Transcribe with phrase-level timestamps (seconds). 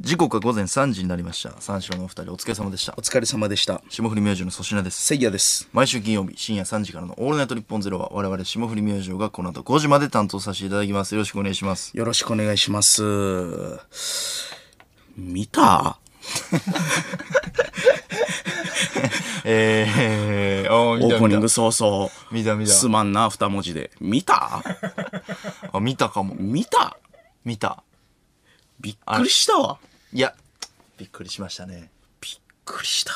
[0.00, 3.82] 時刻は午前3時になりました三四郎のお二人お疲れ様でしたお疲れ様でした。
[3.90, 5.68] 霜降り明星の粗品ですせいやです。
[5.74, 13.02] 毎週金曜日深夜3時からの「オールナイトニッポンゼロは我々霜降り明星がこの後5時まで担当させていただきますよろしくお願いしますよろしくお願いします。
[15.18, 15.98] 見た？
[19.44, 22.08] えー、オープニング早々。
[22.32, 23.90] 見た見たすまんな、二文字で。
[24.00, 24.62] 見た？
[25.72, 26.96] あ見たかも見た？
[27.44, 27.82] 見た
[28.80, 29.78] びっくりしたわ。
[30.12, 30.34] いや
[30.98, 31.88] びっくりしましたね。
[32.20, 32.32] びっ
[32.64, 33.12] くりした。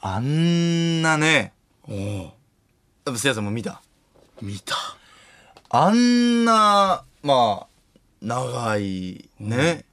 [0.00, 1.52] あんなね
[1.88, 2.32] お
[3.10, 3.82] おせいやさんも見た？
[4.40, 4.76] 見た。
[5.70, 7.66] あんなまあ
[8.22, 9.84] 長いね、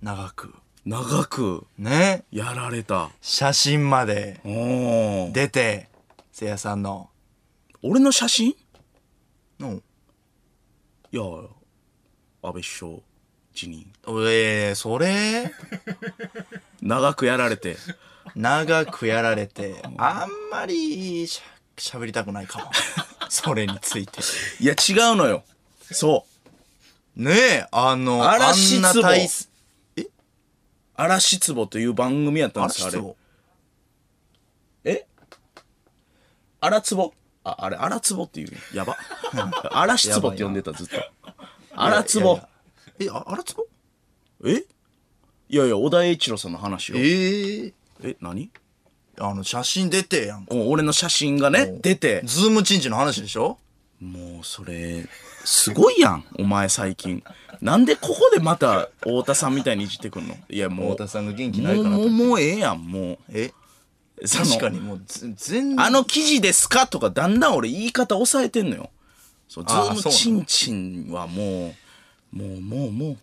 [0.00, 0.54] 長く。
[0.86, 2.24] 長くね。
[2.30, 3.10] やられた。
[3.20, 5.32] 写真までおお。
[5.32, 5.90] 出て
[6.32, 7.10] せいやさんの。
[7.82, 8.52] 俺の写真？
[8.52, 8.56] い
[9.60, 9.82] の
[11.10, 11.20] や、
[12.42, 12.92] 安倍首相
[13.54, 13.86] 辞任。
[14.06, 15.50] えー、それ？
[16.80, 17.76] 長くやられて。
[18.34, 22.70] 長くやられてあんまりしゃ喋りたくないかも
[23.28, 24.20] それについて
[24.60, 25.44] いや、違うのよ。
[25.90, 26.24] そ
[27.16, 27.22] う。
[27.22, 29.48] ねえあの嵐あんな壺体質
[30.94, 32.98] 嵐壺という番組やったんですよ、あれ。
[33.00, 33.16] 壺
[34.84, 35.06] え？
[36.60, 38.96] 荒壺あ、あれ、荒壺っていうねやば。
[39.72, 40.96] 嵐壺って呼んでた、ずっと。
[41.74, 42.48] 荒壺や。
[42.98, 43.64] えああらつぼ
[44.44, 44.64] え？
[45.48, 46.98] いやいや、小田栄一郎さんの話よ。
[46.98, 48.50] えええ、何？
[49.20, 50.54] あの写真出てやんか。
[50.54, 52.22] お俺の写真がね、出て。
[52.24, 53.58] ズームチンチの話でしょ？
[54.00, 55.06] もう、それ、
[55.44, 57.22] すごいやん、お前最近。
[57.60, 60.34] なんでここでまた、太田さんみたいにいじってくんの？
[60.48, 60.90] いや、もう。
[60.92, 63.18] 太田さんが元気ないかなともう、もう、もうええやん、もう。
[63.28, 63.52] え？
[64.24, 65.80] その確かにもうぜ全然。
[65.80, 66.86] あの記事ですか？
[66.86, 68.90] とか、だんだん俺言い方抑えてんのよ。
[69.48, 71.74] そう、ズあーームチンチンはもう、
[72.32, 73.16] もう、もう、もう。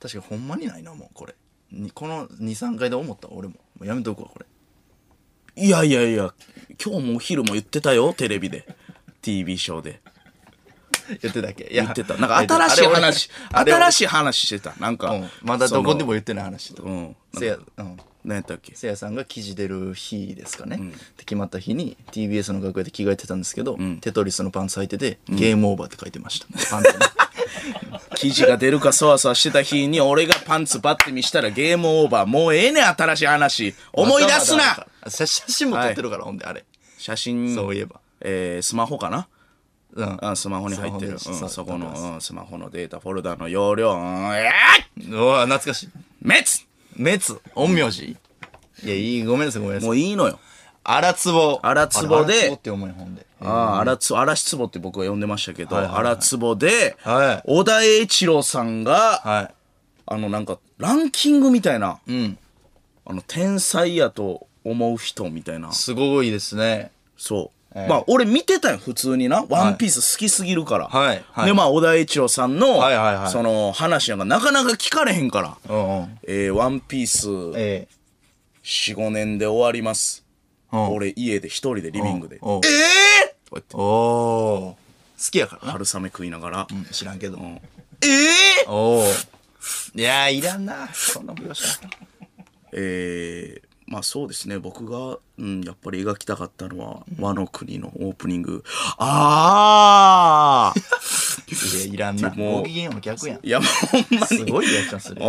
[0.00, 1.34] 確かにほんまにないなもうこれ。
[1.70, 3.54] にこの23回で思ったわ俺も。
[3.54, 4.46] もうやめとくわこれ。
[5.62, 6.32] いやいやいや、
[6.82, 8.64] 今日もお昼も言ってたよ、テレビで。
[9.22, 10.00] TV ショーで。
[11.20, 11.64] 言ってたっけ？
[11.64, 12.16] いや言ってた。
[12.16, 14.74] なんか新しい話、あれ俺新しい話してた。
[14.78, 17.16] なんか、うん、まだどこでもそ言ってない話と、のうん。
[17.40, 18.74] せや、うん、何やったっけ？
[18.76, 20.80] せやさんが記事出る日ですかね、っ
[21.16, 26.46] て決まった日に TBS の楽屋で着替えてたんですけど、テトリスのパンツ履いてて、ゲームオーバーって書いてました。
[26.70, 26.96] パンツに
[28.18, 32.26] 記事が出るかそわそわしてた日に俺がパンツバッて見したらゲームオーバー。
[32.26, 33.74] もうええねん、新しい話。
[33.92, 34.86] 思い出すな。
[35.06, 36.64] 写写真も撮ってるから、ほんであれ。
[36.98, 38.00] 写真、そういえば。
[38.20, 39.28] えースマホかな？
[39.94, 40.18] うん。
[40.20, 41.12] あスマホに入ってる。
[41.12, 45.88] うん、そこの、うん、スマホのデータフォルダの容量、うん、えーうわ懐かしい。
[46.22, 46.44] 滅
[46.96, 48.16] 滅陰陽師？
[48.84, 49.88] いやいいごめんなさいごめんなさい。
[49.88, 50.40] もういいのよ。
[50.88, 51.60] 荒壺。
[51.62, 52.40] 荒壺で。
[52.40, 53.26] 荒壺って思いほんで。
[53.40, 56.02] ああ、荒つ、荒し壺って僕は呼んでましたけど、はいはいはい。
[56.12, 57.42] 荒壺で、はい。
[57.44, 59.50] 小田栄一郎さんが、は
[60.06, 62.38] あの、なんか、ランキングみたいな、いうん。
[63.04, 65.72] あの、天才やと思う人みたいな。
[65.72, 66.90] すごいですね。
[67.18, 67.78] そう。
[67.78, 67.88] ええ。
[67.88, 69.44] まあ、俺見てたよ、普通にな。
[69.48, 70.88] ワンピース好きすぎるから。
[70.88, 71.46] はいはい。
[71.46, 73.30] で、まあ、小田栄一郎さんの、はいはいはい。
[73.30, 75.56] その、話なんかなかなか聞かれへんから。
[75.68, 76.18] うんうん。
[76.22, 77.28] えー、ワンピース、
[77.58, 77.98] ええ。
[78.64, 80.27] 4、5年で終わります。
[80.72, 80.92] うん。
[80.94, 82.36] 俺、家で一人でリビングで。
[82.36, 82.62] ええー、とか
[83.52, 83.76] 言って。
[83.76, 84.76] おお
[85.18, 85.66] 好きやから。
[85.66, 86.66] な、春雨食いながら。
[86.70, 89.04] うん知らんけど、ええー、おお
[89.94, 90.88] いやーいらんな。
[90.92, 91.80] そんな描写
[92.72, 94.58] えー、まあそうですね。
[94.58, 98.62] 僕が、うん、やっぱり描きたかったのは「和の国」のオープニング。
[98.98, 100.78] ああ
[101.50, 102.30] いやいらんな。
[102.30, 103.40] もうご機嫌の逆やん。
[103.42, 104.26] いやもうほんまに。
[104.26, 105.22] すごいリアクションする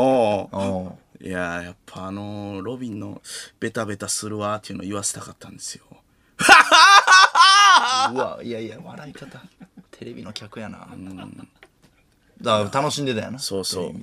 [1.22, 3.22] いややっぱあのロビンの
[3.60, 5.84] 「ベタベタするわ」っていうのを言わせたかったんですよ。
[8.14, 9.42] うわいやいや笑い方。
[9.92, 10.88] テレビの客やな。
[12.42, 13.40] だから楽しんでたよな。
[13.40, 13.94] そうそう。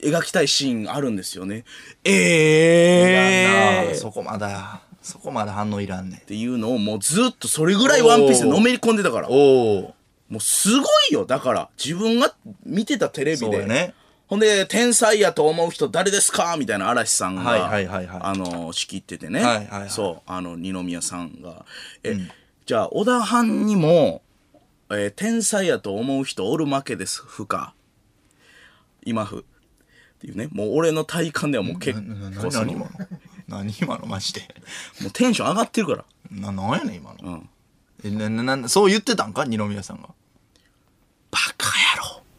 [0.00, 1.64] 描きたいシーンあるんですよね。
[2.04, 6.20] ええー、そこまだそこまで反応いらんねん。
[6.20, 9.28] ていうのをもうずっとそれぐらい「ワンピースでのめり込んでたから。
[9.28, 9.94] おお
[10.30, 11.26] もうすごいよ。
[11.26, 12.34] だから自分が
[12.64, 13.94] 見てたテレビでそうやね
[14.28, 16.56] ほんで、天才やと思う人誰ですか？
[16.58, 19.40] みたいな嵐さんが、はいはいはいはいあの、仕切っててね。
[19.40, 21.64] はいはいはいそう、あの、二宮さんが。
[22.02, 22.16] え、
[22.66, 24.22] じゃあ、小田藩にも、
[24.90, 27.74] えー天才やと思う人おるわけです、ふか。
[29.04, 29.40] 今ふ。
[29.40, 29.42] っ
[30.18, 30.48] ていうね。
[30.50, 32.90] もう俺の体感ではもう結構その、も何今の？
[33.46, 34.40] 何今のマジで？
[35.06, 36.04] うテンション上がってるから。
[36.30, 37.48] ななんやねん今の、ん
[38.02, 39.44] えなななそう言ってたんか？
[39.44, 40.08] 二宮さんが。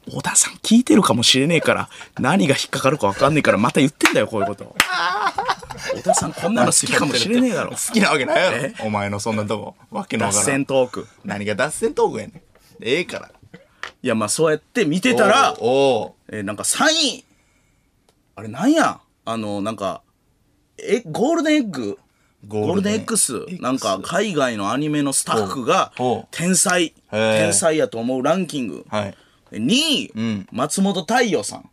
[0.09, 1.89] 小田さん聞いてるかもしれねえから、
[2.19, 4.75] 何が引っかかるか分かんねえから、また言ってんだよ、こういうこと。
[5.95, 7.71] 小田さんこんなの好きかもしれねえだろ。
[7.77, 7.77] 好。
[7.93, 8.57] きなわけないやろ。
[8.57, 8.73] え？
[8.81, 9.75] お前のそんなとこ。
[9.91, 10.45] わけの脱わからん。
[10.45, 11.07] 線トーク。
[11.23, 12.41] 何が脱線トークやねん。
[12.81, 13.31] ええから。
[14.01, 17.25] いや、まあそうやって見てたら、おおえーなんか3位。
[18.35, 18.99] あれなんや？
[19.25, 20.01] あの、なんか、
[20.77, 21.99] え、ゴールデンエッグ？
[22.47, 25.91] ゴールデン X、なんか海外のアニメのスタッフが
[26.31, 28.85] 天才、天才やと思うランキング。
[28.89, 29.17] はい。
[29.51, 31.69] 2位、松本太陽さん。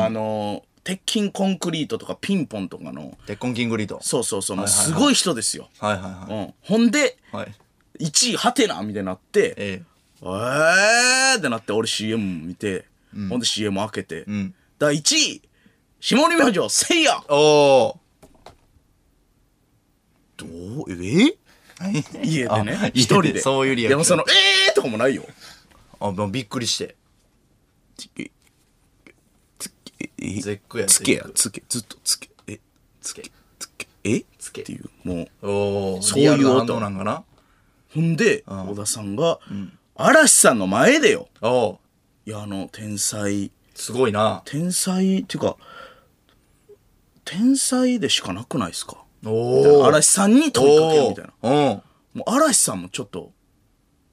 [0.00, 3.98] あのー、鉄筋コンクリートとかピンポンとかの、鉄痕キングリート。
[4.02, 5.68] そうそうそう、もうすごい人ですよ。
[5.78, 6.54] はいはいはうん。
[6.62, 7.36] ほんで、い。
[7.36, 7.54] はい。
[8.00, 9.82] 1位ハテナみたいになって、え
[10.22, 12.86] えーってなって俺 CM 見て、
[13.28, 15.42] ほんで CM 開けて、ん第1位、
[16.00, 17.26] 下り明星せいやえ。
[17.28, 17.96] おー。
[20.36, 20.46] ど
[20.86, 20.92] う？
[20.92, 21.36] え？
[22.24, 23.40] 家でねあ、一人で。
[23.40, 24.36] そういうリアクションでもその、
[24.68, 25.24] えーとかもないよ。
[26.00, 26.96] あ、もうびっくりして。
[27.98, 28.30] つけ、
[30.18, 32.60] え絶句やつけつけ、ずっとつけ、え、
[33.00, 33.30] つけ。
[33.58, 34.24] つけ、え？
[34.38, 35.48] つけっていう、もう。
[35.50, 36.02] おー。
[36.02, 37.24] そういう音リアルな反応なんかな？
[37.92, 39.40] ほんで、小田さんが、
[39.96, 41.28] 嵐さんの前でよ。
[41.40, 41.78] おー。
[42.26, 44.42] いや、あの、天才、すごいな。
[44.44, 45.56] 天才っていうか、
[47.24, 49.02] 天才でしかなくないですか？
[49.26, 49.84] おー。
[49.84, 51.32] 嵐さんに問いかけるみたいな。
[51.42, 51.50] おー。
[51.50, 51.82] うん。
[52.20, 53.32] もう嵐さんもちょっと、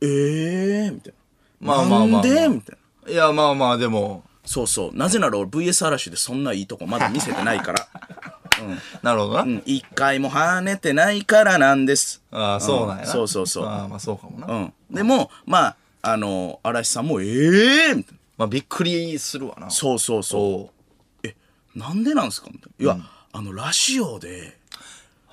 [0.01, 0.91] えー？
[0.91, 1.13] みたい
[1.61, 1.67] な。
[1.67, 2.47] まあまあまあまあなんで？
[2.49, 2.84] みたいな。
[3.07, 4.95] いや、まあまあ、でも、そうそう。
[4.95, 7.87] なぜなら俺 VS 嵐でそんないいとこまだ見せてないから。
[9.01, 9.41] なるほどな。
[9.41, 9.63] うん。
[9.65, 12.21] 一回も跳ねてないからなんです。
[12.31, 13.11] ああ、そうなんやな。
[13.11, 14.47] そうそうそうああ、まあそうかもな。
[14.47, 14.73] うん。
[14.91, 18.19] でも、まあ、あの、嵐さんも、えーみたいな。
[18.37, 19.69] まあびっくりするわな。
[19.69, 20.71] そうそうそ
[21.23, 21.27] う。
[21.27, 21.35] え、
[21.75, 22.93] なんでなんですかみたいな。
[22.93, 24.57] いや、あの、ラジオで、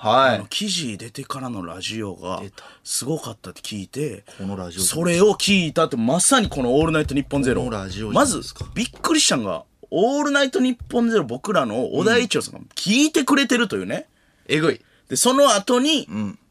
[0.03, 0.35] はい。
[0.37, 0.47] あの。
[0.47, 2.43] 記事出てからのラジオが
[2.83, 7.65] すごかったって聞いてこのラジオそれを聞いたってまさにこの「オールナイトニッポンゼロ。
[8.13, 8.43] まず
[8.75, 14.07] びっくりしたんが「オールナイトニッポンゼロ僕らの小田一郎さんが聞いてくれてるというね。
[14.49, 14.81] えぐい。
[15.09, 16.09] でその後に、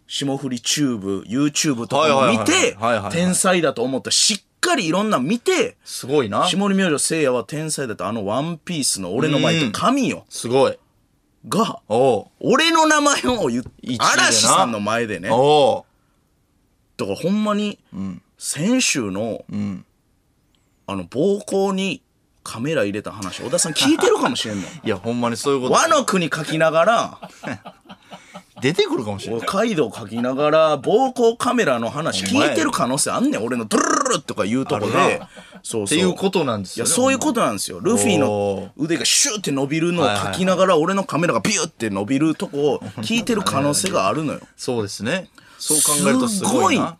[0.07, 2.77] 霜降りチューブ YouTube とかも見て
[3.11, 6.47] 天才だと思ったしっかりいろんなの見てすごいな。
[6.47, 10.25] 霜降り明星せいやは天才だとあのワンピースの俺の前と神よ。
[10.29, 10.77] すごい。
[11.47, 13.63] がお俺の名前を言
[13.99, 15.29] 嵐さんの前でね。
[15.29, 15.35] だ
[17.05, 17.79] からほんまに、
[18.37, 19.43] 先週の、
[20.87, 22.01] あの、暴行に
[22.43, 24.67] カメラ入れた話、小田さん聞いてるかもしれんの。
[24.83, 25.73] いや、ほんまにそういうこと。
[25.73, 27.19] 和の国書きながら、
[28.61, 29.47] 出てくるかもしれない。
[29.47, 33.43] カイドウ書きながら、暴行カメラの話聞いてる可能性あんねん。
[33.43, 35.29] 俺のドゥルルルルとか言うとこでな。
[35.63, 35.97] そうそう。
[35.97, 36.95] っていうことなんですいや、よね。
[36.95, 37.79] そういうことなんですよ。
[37.79, 44.39] ルフィおの腕がシューって伸びるのを書きながら、俺のカメラがビューって伸びるとこを聞いてる可能性があるのよ。
[44.57, 45.29] そうですね。
[45.57, 46.97] そう考えるとすごいな。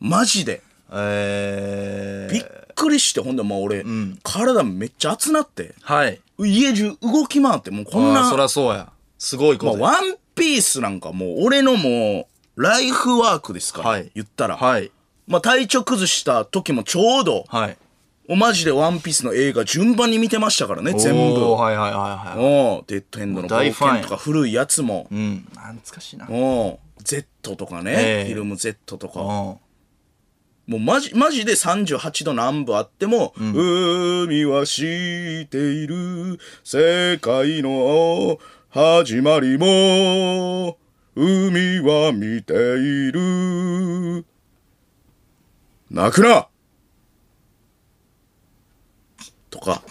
[0.00, 0.62] マジで。
[0.92, 2.32] えー。
[2.32, 3.84] びっくりして、ほんでもう俺、
[4.22, 5.74] 体めっちゃ熱なって。
[5.82, 6.20] はい。
[6.38, 8.88] 家中動き回ってもうこんな、ああ、そりゃそうや。
[9.18, 9.84] すごいまあ、ことや。
[9.84, 14.90] ワンピースなんかもう俺のもうライフワークですから、はい言ったら、はい。
[15.26, 17.76] まあ、体調崩した時もちょうど、はい。
[18.28, 22.38] おマジでワンピースの映画順番に見てましたからね全部はいはいはいはい。
[22.38, 25.46] おデッドエンドの冒険とか古いやつもうん。
[25.50, 26.28] 懐かしいな。
[26.30, 29.26] お Z とかね、ええフィルム Z とか、うん。
[29.26, 29.58] も
[30.76, 34.82] うマジ、マジで38度南部あっても、海は知
[35.44, 38.38] っている、世界の
[38.72, 40.78] 始まりも、
[41.16, 44.24] 海は見ている。
[45.90, 46.46] 泣くな
[49.50, 49.82] とか、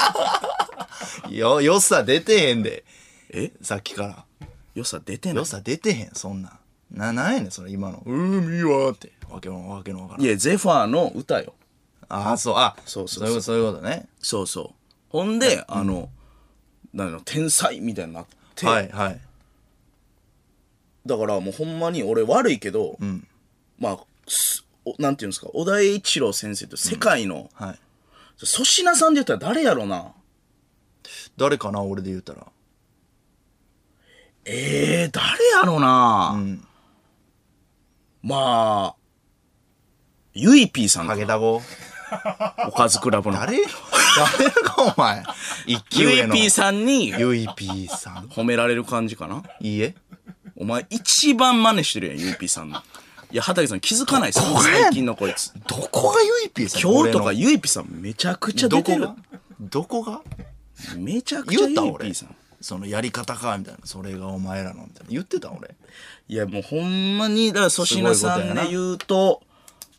[1.28, 2.86] よ、良さ出てへんで。
[3.28, 3.52] え？
[3.60, 4.48] さっきから。
[4.74, 5.36] 良さ出てない？
[5.36, 6.58] 良さ出てへん、そんなん。
[6.90, 8.02] な、なんやねん、それ今の。
[8.06, 9.12] 海はって。
[9.28, 10.24] わけのわけのわからん。
[10.24, 11.52] いや、ゼファーの歌よ。
[12.08, 14.08] ああ、そう、あ、そうそうそうそういうこと、そういうことね。
[14.22, 14.74] そうそう。
[15.10, 16.08] ほんで、あの、
[16.92, 19.20] なんの、天才みたいになって、はい、はい。
[21.06, 22.98] だからもうほんまに俺悪いけど、
[23.78, 27.78] まあすおなんていうんですか小田栄一郎先生と世界のはい。
[28.40, 30.12] 粗品さんで言ったら誰やろな
[31.36, 32.46] 誰かな、俺で言うたら。
[34.44, 35.26] えー、誰
[35.60, 36.38] やろな、
[38.22, 38.94] まあ
[40.34, 41.60] ゆい P さんかハゲダゴ。
[42.68, 43.38] おかずクラブの。
[43.38, 45.22] 誰誰か、お前。
[45.66, 46.34] 一級ゆい上の。
[46.34, 47.08] P さんに。
[47.08, 48.28] ゆい P さん。
[48.28, 49.42] 褒められる感じかな？
[49.60, 49.94] いいえ。
[50.56, 52.82] お前一番真似してるやんゆい P さんの。
[53.30, 54.58] いや畑さん気づかないですよ。
[54.60, 55.52] 最近のこいつ。
[55.66, 57.40] どこがゆい P さん今日とか俺の。
[57.40, 59.08] ゆい P さんめちゃくちゃ出てる。
[59.60, 60.12] どこが？
[60.14, 60.22] どこ
[60.92, 60.96] が？
[60.96, 62.08] めちゃくちゃゆい言った俺。
[62.08, 62.34] P さん。
[62.60, 63.80] そのやり方かみたいな。
[63.84, 65.10] それがお前らのみたいな。
[65.10, 65.76] 言ってた俺。
[66.28, 69.42] いやもうほんまにだから粗品さんで言うと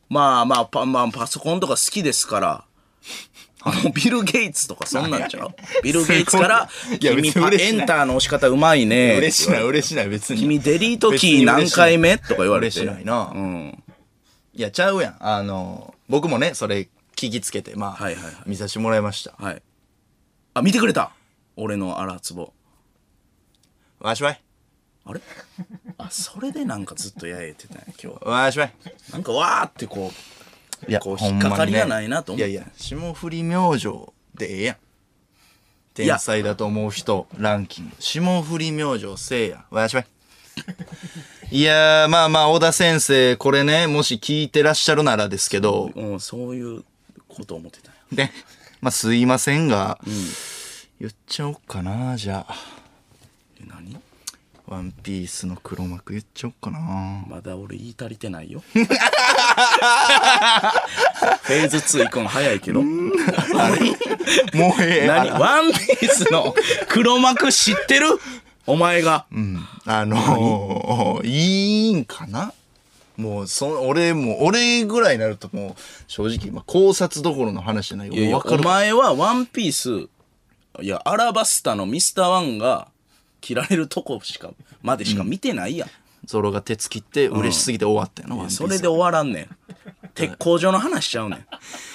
[0.10, 2.66] まあまあパ,、まあ、パソコンとか好きですから。
[3.62, 5.50] あのビル・ゲイツとかそんなんちゃう？
[5.84, 10.40] ビル・ゲイツから「いや君エンターの押し方うまいね」嬉しない嬉しない別に。
[10.40, 12.18] 君デリートキー何回目？
[12.18, 12.80] とか言われて。
[12.80, 13.34] 嬉しないな。
[13.36, 13.84] うん。
[14.54, 15.18] いやちゃうやん。
[15.20, 16.88] あの僕もねそれ
[17.18, 18.34] 聞きつけてまあ、はいはいはい。
[18.46, 19.34] 見させてもらいました。
[19.38, 19.62] はい。
[20.54, 21.12] あ見てくれた。
[21.58, 22.54] 俺の荒つぼ
[24.00, 24.42] わしわい。
[25.04, 25.20] あれ？
[26.02, 28.26] あそれでなんかずっとやえてたんや今日。
[28.26, 28.74] わしわい。
[29.12, 30.12] なんかわーってこ
[30.88, 32.50] ういやこう引っかかりがないなと思って。
[32.50, 33.88] いやいや霜降り明星
[34.34, 34.78] でええやん。
[35.94, 37.96] 天才だと思う人ランキング。
[38.00, 39.66] 霜降り明星せいや。
[39.70, 40.08] わしわい。
[41.52, 45.92] いやーまあまあ小田先生これねもし聞いてらっしゃるならですけど。
[45.94, 46.84] うん、そういう
[47.28, 48.26] こと思ってたんや。
[48.26, 48.34] ね
[48.80, 50.00] まあすいませんが、
[51.02, 52.56] 言っちゃおっかなじゃあ。
[53.62, 54.00] え何？
[54.70, 57.26] ワンピースの黒幕言っちゃおっかな。
[57.28, 58.62] まだ俺言い足りてないよ。
[58.72, 62.84] フェーズ2行くの早いけど。
[62.84, 63.14] もう
[64.80, 65.08] ええ。
[65.08, 65.32] 何？
[65.32, 66.54] あワンピースの
[66.88, 68.20] 黒幕知ってる？
[68.68, 69.26] お前が。
[69.88, 72.54] あのー、いいんかな？
[73.18, 78.14] もうそ俺も俺ぐらいになるともう正直、まあ、考察どころの話じゃないよ。
[78.14, 80.08] いやいやお前はワンピース、
[80.84, 82.88] いや、アラバスタのミスターワンが
[83.42, 85.90] 切られるとこしか、までしか見てないやん。
[86.26, 89.50] ゾロが鉄切って嬉しすぎて終わったよな、ワンピースそれで終わらんねん。
[90.14, 91.46] 鉄工所の話しちゃうねん。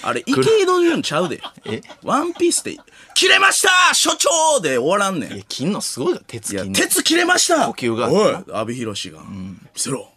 [0.03, 1.43] あれ、池井戸言うんちゃうで。
[1.67, 1.83] え？
[2.03, 2.79] ワンピースって、
[3.15, 3.95] 切れました!
[3.95, 5.33] 所長で終わらんねん。
[5.35, 7.67] いや切んのすごいよ鉄いや切んの鉄切れました!
[7.67, 10.09] 呼吸がおい阿部寛が、見せろ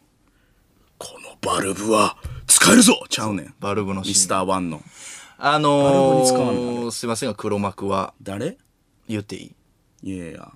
[0.97, 2.15] このバルブは
[2.47, 3.03] 使えるぞ!
[3.09, 3.53] ちゃうねん。
[3.59, 4.13] バルブのシーン。
[4.13, 4.81] ミスターワンの。
[5.37, 8.13] あのー、すいませんが黒幕は。
[8.21, 8.57] 誰？
[9.09, 9.53] 言ってい
[10.03, 10.13] い？
[10.13, 10.51] いやいや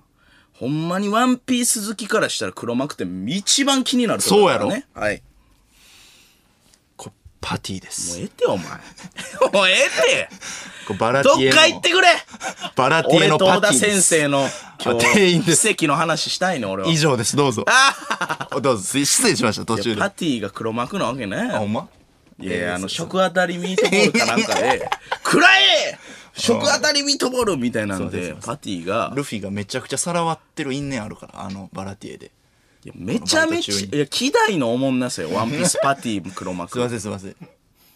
[0.62, 4.86] ほんまにワンピース好きからしたら黒幕って一番気になるとこだからね。
[4.94, 5.20] はい。
[6.96, 8.16] これパティです。
[8.16, 8.66] もうええってお前。
[9.52, 10.28] もうええって。
[10.86, 12.08] これバラティエのか行ってくれ。
[12.76, 14.02] バラティエ俺のと小田パティです。
[14.02, 14.48] 先生の
[14.80, 15.66] 今店員です。
[15.66, 16.88] 日奇跡の話したいね俺は。
[16.88, 17.34] 以上です。
[17.34, 17.64] どうぞ。
[18.62, 19.04] どうぞ。
[19.04, 19.96] 失礼しました途中で。
[19.96, 21.38] いやパティが黒幕なわけね。
[21.38, 21.88] あほんま？
[22.38, 24.88] いやいや、あの、食当たりミートボールかなんかで、
[25.24, 25.98] 食らえ
[26.34, 32.30] 食当たりミートボールみたいなんで、パティが、ルフィがめちゃくちゃさらわってる因縁あるからあのバラティエで。
[32.84, 36.88] いやめちゃめちゃ、いや、希代のおもんなさよ、ワンピースパティ黒すいま幕。
[36.90, 37.36] せ んすいません。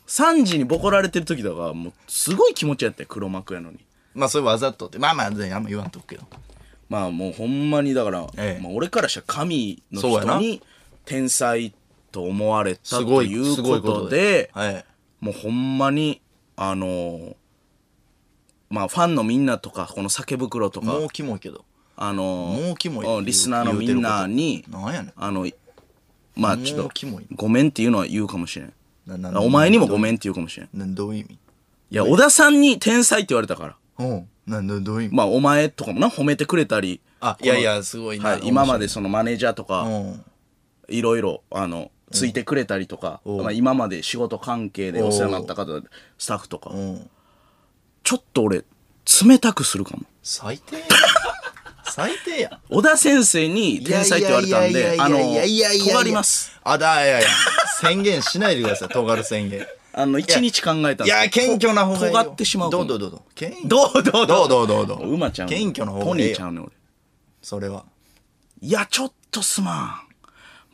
[0.07, 3.79] 3時にボコられてる時だから、もう、すごい気持ちやったよ、黒幕やのに。
[4.15, 4.99] まあそれわざとって。
[4.99, 6.25] まあまあねあんま言わんとくけど。
[6.89, 8.63] まあもうほんまにだから、ええ。
[8.63, 10.63] まあ、俺からしたら神の人に
[11.05, 11.75] 天才
[12.13, 14.85] と思われたといいうことで、はい
[15.21, 16.21] もうほんまに、
[16.57, 17.35] あのー
[18.71, 21.65] まあファンのみんなとか、この酒袋とか、もうキモいけど。
[21.99, 25.13] あのもうキモいうんリスナーのみんなになんやねん。
[25.17, 25.49] あの
[26.35, 26.91] まあちょっと
[27.35, 28.73] ごめんっていうのは言うかもしれん。
[29.39, 30.95] お前にもごめんって言うかもしれん。
[30.95, 31.39] どういう意味？
[31.89, 33.77] や小田さんに天才って言われたから。
[33.99, 35.17] うんなんどどういう意味？
[35.17, 37.01] まあお前とかもな褒めてくれたり。
[37.21, 39.89] あいやいやすごいなはい、今までそのマネージャーとかう。
[39.89, 40.25] ん
[40.89, 43.37] いろいろあのついてくれたりとか、う。
[43.37, 45.81] んまあ、今まで仕事関係でお世話になった方
[46.19, 46.73] スタッフとか。
[46.75, 46.77] う。
[46.77, 47.11] ん
[48.07, 48.63] ちょっと俺
[49.25, 50.05] 冷たくするかも。
[50.23, 50.77] 最低
[51.85, 52.61] 最低やん。
[52.71, 56.57] 小田先生に天才って言われたんであの尖ります。
[56.63, 57.29] あだいやいや
[57.81, 58.91] 宣言しないでください。
[58.91, 59.67] 尖る宣言。
[59.93, 62.11] あの一日考えたいや謙虚な方がいいよ。
[62.13, 63.21] 尖ってしまうどうどうどうどう？
[63.35, 63.69] 謙虚？
[63.69, 64.49] どうどうどう？
[64.49, 66.29] どうどうどう馬ちゃん謙虚の方ポがいいよ。
[66.29, 66.73] ニーちゃうねん俺。
[67.43, 67.85] それは。
[68.61, 70.06] いやちょっとすまん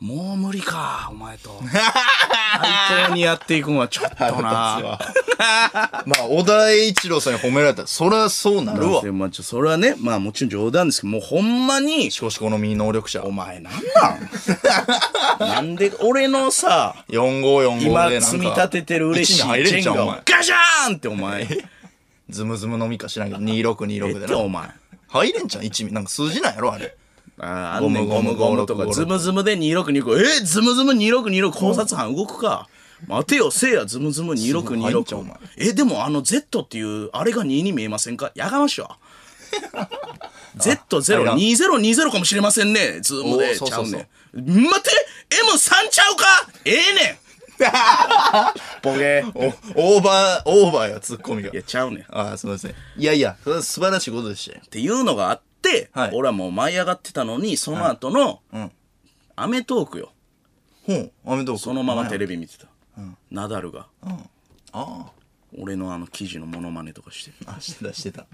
[0.03, 1.61] もう無理かお前と。
[2.59, 4.99] 対等にやっていくんはちょっとな。
[6.05, 7.83] まあ小田栄一郎さんに褒められた。
[7.83, 9.01] らそりゃそうなるわ。
[9.01, 13.23] でまあちょそれはねまあもちろん冗談ですけどもうほんまに少子好み能力者。
[13.23, 13.73] お前なん
[15.39, 15.47] なん？
[15.47, 18.27] なんで俺のさ4545今でなんか。
[18.27, 21.47] 積み立ててる嬉しいチェンガをガシャーンってお前。
[22.29, 24.37] ズムズム飲みか知らんけど2626えでな。
[24.37, 24.67] お前。
[25.07, 25.93] 入れんじゃん一味。
[25.93, 26.93] なんか数字なんやろあれ
[27.39, 32.67] あーあゴムゴムゴムとか56ズムズムで2625えズムズム2626考察班動くか？
[33.07, 34.63] 待てよせいやズムズム入ん
[35.03, 35.37] ちゃうお2626前。
[35.57, 38.31] えでもあの Z っていうあれが2に見えませんか？
[38.35, 38.97] やがましいわ。
[40.57, 42.99] Z02020 かもしれませんね。
[43.01, 43.57] ズームで。
[43.57, 43.91] ちゃうねん。
[44.63, 44.89] 待て
[45.29, 46.25] M3 ちゃうか？
[46.65, 47.17] ええねん。
[48.81, 49.23] ボケ。
[49.75, 51.49] おオーバーオーバーやツッコミが。
[51.49, 51.99] いやちゃうねん。
[52.01, 52.71] っああすみません。
[52.97, 55.43] いやいやそれは素晴らしいことでしたよていうのがあって、
[55.93, 56.11] はい。
[56.13, 58.71] 俺はもう舞い上がってたのにその後のうん
[59.35, 60.11] 『アメトーーク』よ。
[60.85, 61.61] ほうアメトーク。
[61.61, 62.67] そのままテレビビ見てた、
[63.31, 63.87] ナダルが。
[64.71, 65.11] あ
[65.57, 67.31] 俺のあの記事のモノマネとかして。
[67.45, 68.25] ああしてたしてた。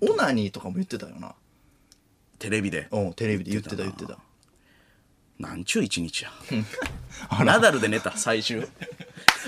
[0.00, 1.34] オナニーとかも言ってたよな。
[2.38, 2.88] テレビで。
[2.90, 4.18] うんテレビで言ってた言ってた
[5.38, 5.54] な。
[5.54, 6.30] んちゅう一日や。
[7.44, 8.66] ナダルで寝た最終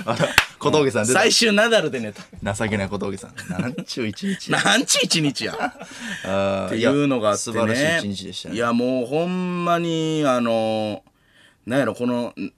[0.04, 1.20] あら小峠さん出た。
[1.20, 2.54] 最終ナダルで寝た。
[2.54, 3.60] 情けない小峠さん。
[3.60, 5.54] なんちゅう一日なんちゅう一日や。
[6.24, 7.58] あっていうのがあってね。
[7.58, 8.56] 素晴らしい一日でしたね。
[8.56, 11.02] いやもうほんまにあの
[11.66, 12.52] なんやろこのん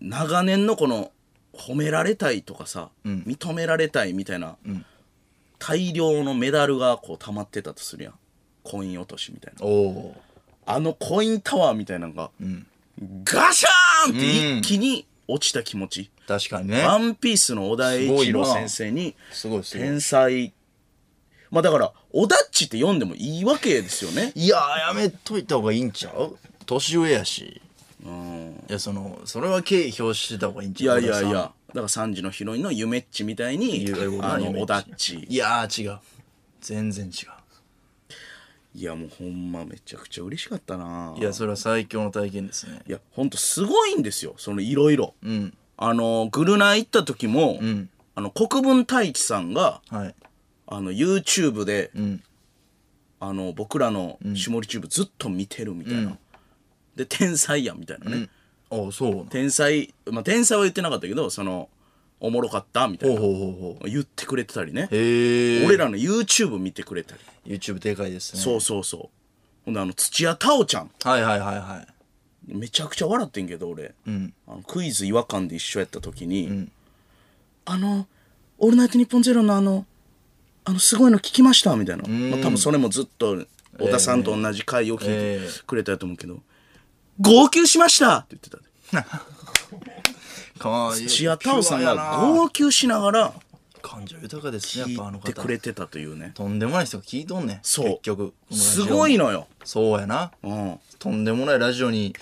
[0.00, 1.12] 長年のこの
[1.52, 4.56] 褒められたいとかさ、認められたいみたいな、
[5.58, 8.14] 大量のメダルがこう溜まってたとするやん。
[8.62, 9.64] コイン落としみたいな。
[9.64, 10.16] おお
[10.66, 12.30] あのコインタワーみたいなのが、
[13.24, 16.10] ガシャーンって一気に落ちた気持ち。
[16.26, 16.82] 確かにね。
[16.82, 19.86] ワンピースの小田栄一郎先生に、すごいすごい。
[19.86, 20.52] 天才。
[21.50, 24.32] まあだから、小田っちって読んでもいいわけですよね。
[24.34, 26.36] いやーやめといた方がいいんちゃう？
[26.66, 27.60] 年上やし。
[28.02, 31.02] いやそのそれは敬意表してた方がいいんいちゃう？
[31.02, 32.12] やいやいや、小田さん。
[32.12, 33.86] だから3時のヒロインのゆめっちみたいに
[34.22, 35.26] あの、ゆめっち小田っち。
[35.28, 35.98] いやー違う。
[36.60, 37.26] 全然違
[38.74, 41.14] いやもうほんまめちゃくちゃ嬉しかったな。
[41.16, 42.80] ういやそれは最強の体験ですね。
[42.86, 44.34] いやほんとすごいんですよ。
[44.36, 45.56] そのいろいろうん。
[45.76, 47.88] あのグルナイ行った時も、ん。
[48.14, 50.14] あの国分太一さんがはい。
[50.66, 52.22] あの YouTube で、ん。
[53.22, 56.16] あの僕らの下りチューブずっと見てるみたいな、
[56.96, 58.30] で天才やみたいなね、
[58.70, 61.68] ああそうな天才まあ天才は言ってなかったけどその
[62.20, 63.20] おもろかったみたいな。
[63.86, 64.88] 言ってくれてたりね。
[64.92, 67.14] 俺らの YouTube 見てくれた
[67.46, 68.40] り、YouTube でかいですね。
[68.40, 69.08] そうそうそう。
[69.64, 70.90] ほんであの土屋太鳳ちゃん。
[71.02, 72.54] はいはいはいはい。
[72.54, 74.32] めちゃくちゃ笑ってんけど俺、ん。
[74.46, 76.68] あのクイズ違和感で一緒やった時に、
[77.64, 78.06] あの
[78.58, 79.86] 「オールナイトニッポンゼロのあの
[80.64, 83.46] あのすごいの聞きました」みたいな、まあ、多分それもずっと
[83.78, 86.40] 小田さんと同じ回を聞いえてくれたと思うけど
[87.20, 89.08] 「号泣しました!」って言ってたで
[90.60, 92.18] 土屋太鳳さんがな。
[92.18, 93.32] 号泣しながら
[93.82, 95.46] 感情豊かですねやっぱあの聞いて方。
[95.46, 96.32] くれてたというね。
[96.34, 97.58] とんでもない人が聞いとんねん。
[97.62, 97.86] そう。
[97.86, 100.32] 結局すオごいのよ、そうやな。
[100.42, 102.14] うん、とんでもないラジオに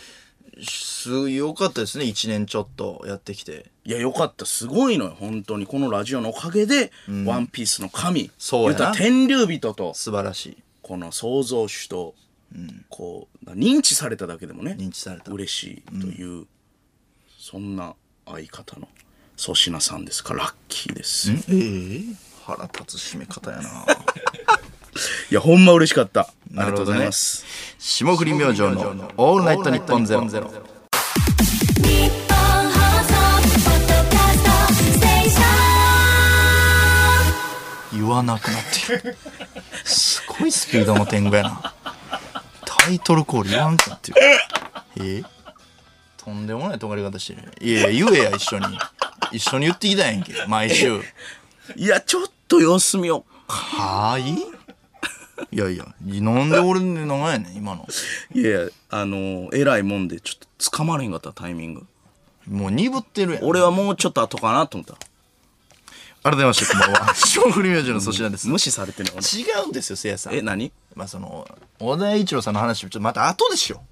[0.63, 3.71] すごい良かったですね1年ちょっとやってきて。
[3.85, 4.47] いやよかった。
[4.47, 5.67] すごいのよ本当に。
[5.67, 6.93] このラジオのおかげで
[7.27, 8.31] 「ワンピースの神。
[8.39, 8.95] そうやな。
[8.95, 10.59] 天竜人と素晴らしい。
[10.83, 12.15] この創造主と、
[12.89, 15.33] こう認知されただけでもね認知された。
[15.33, 16.47] 嬉しいという、
[17.39, 17.95] そんな
[18.31, 18.89] 相方の
[19.37, 20.35] 粗品さんですか？
[20.35, 21.31] らラッキーです。
[21.33, 22.15] いええ。
[22.47, 23.87] 腹立つ締め方やな。
[25.31, 26.23] やほんま嬉しかった。
[26.23, 27.45] ありなるほどねがとうございます、
[27.79, 30.23] 霜降り明星の「オールナイトニッポンゼロ。
[30.23, 30.51] 日本放
[33.05, 33.15] 送
[33.65, 39.17] ポッドキャストステーション言わなくなってる
[39.85, 41.75] すごいスピードの天狗やな。
[42.65, 44.17] タイトルコール言わんかっていう。
[45.21, 45.23] え？
[46.29, 47.53] とんでもない尖り方してる。
[47.61, 48.79] いやいや言えや一緒に。
[49.33, 50.35] 一緒に言ってきたやんけ。
[50.47, 51.01] 毎週。
[51.77, 54.45] いやちょっと様子見よはーい？
[55.53, 57.87] いやいやなんで俺で長やねん今の。
[58.35, 61.87] ういやいやあのー偉いもんでちょっと掴まれへんかったタイミング。
[62.47, 63.45] もう鈍ってるやん。
[63.45, 64.97] 俺はもうちょっと後かなと思った。
[66.31, 67.15] 改めましてこんばんは。
[67.15, 70.35] 霜降り明星の粗品です、無視されてんねん俺違うんですよせいやさん。
[70.35, 70.73] え何？
[70.95, 71.47] まあその
[71.79, 73.83] 小田栄一郎さんの話ちょっとまた後でしよ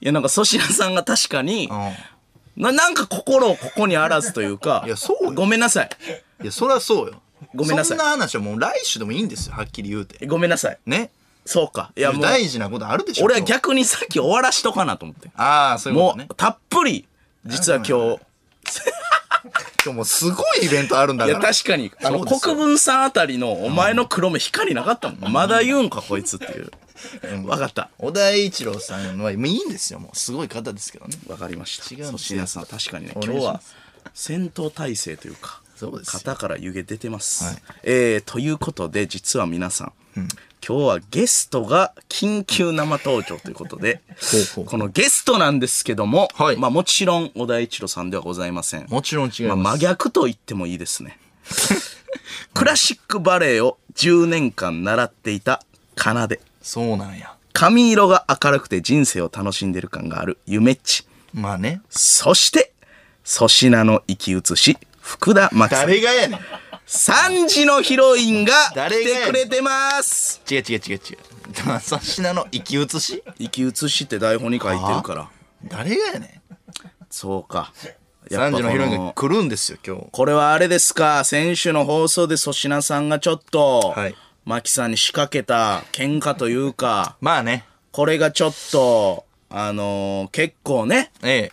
[0.00, 1.68] いやなんか粗品さんが確かに
[2.56, 5.32] ななんか心をここにあらずというかいやそうよ。
[5.32, 5.90] ごめんなさい。
[6.42, 7.22] いやそりゃそうよ。
[7.54, 7.98] ごめんなさい。
[7.98, 10.26] そんな話はもう来週でもいいんですよはっきり言うて。
[10.26, 10.78] ごめんなさい。
[10.86, 11.10] ね。
[11.44, 11.92] そうか。
[11.96, 13.52] いやもう大事なことあるでしょ俺は今日。
[13.52, 15.30] 逆にさっき終わらしとかなと思って。
[15.36, 16.26] ああそういうこもとね。
[16.30, 17.06] うたっぷり
[17.46, 17.92] 実は今日。
[19.82, 21.46] 今日もうすごいイベントあるんだいから。
[21.46, 21.90] や確かに。
[22.02, 22.54] あのそうですよ。
[22.54, 25.32] 国分さんあたりのお前の黒目光なかったもん。
[25.32, 26.70] まだ言うんかこいつっていう
[27.22, 27.90] 分かった。
[27.98, 29.98] 小田栄一郎さんはもういいんですよ。
[29.98, 31.16] もうすごい方ですけどね。
[31.26, 31.94] 分かりました。
[31.94, 33.12] 違うんです粗品さん確かにね。
[33.14, 33.74] お願いします。
[33.74, 36.20] 今日は戦闘態勢というかそうですよ。
[36.20, 37.56] 肩から湯気出てます、はい。
[37.84, 39.92] えーということで実は皆さん、
[40.66, 44.64] 今日はゲストが緊急生登場ということでほうほう。
[44.66, 46.56] このゲストなんですけども、はい。
[46.56, 48.86] まあ、もちろん小田一郎さんではございません。
[48.88, 51.18] もちろん違いまあ、ます、真逆と言ってもいいですね。
[52.54, 55.62] クラシックバレエを10年間習っていた
[55.96, 57.34] 奏でそうなんや。
[57.52, 61.06] 髪色が明るくて人生を楽しんでる感があるゆめっち。
[61.32, 61.80] まあね。
[61.90, 62.72] そして
[63.26, 65.86] 粗品の生き写し福田真紀さん。
[65.86, 66.40] 誰がやねん。
[66.86, 70.40] 3時のヒロインが来てくれてます。
[70.50, 71.00] 違う違う違う違う。
[71.80, 73.22] 粗品の生き写し？
[73.38, 75.28] 生き写しって台本に書いてるから。
[75.64, 76.56] 誰がやねん。
[77.10, 77.72] そうか。
[78.28, 80.06] 3時のヒロインがが来るんですよ今日。
[80.12, 81.24] これはあれですか。
[81.24, 87.64] 先週の放送で粗品さんがちょっと、はいマキさんに仕掛けた喧嘩というかまあね。
[87.92, 91.50] これがちょっとあのー結構ねえ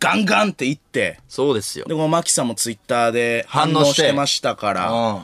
[0.00, 1.84] ガンガンって言ってそうですよ。
[1.86, 5.22] でこのマキさんもツイッターで反応反応してしてましたからうん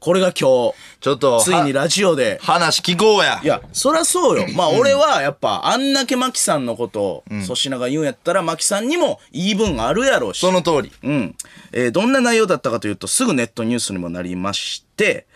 [0.00, 4.46] これが今日ちょっとついにラジオで話聞こうやいや、そりゃそうよ。
[4.56, 10.40] まあ、俺はやっぱ、あんだけマキさんのことを、粗品が言うんやったら、マキさんにも言い分あるやろうし。
[10.40, 11.36] その通りうん。
[11.72, 15.26] えーどんな内容だったかというと、すぐネットニュースにもなりまして、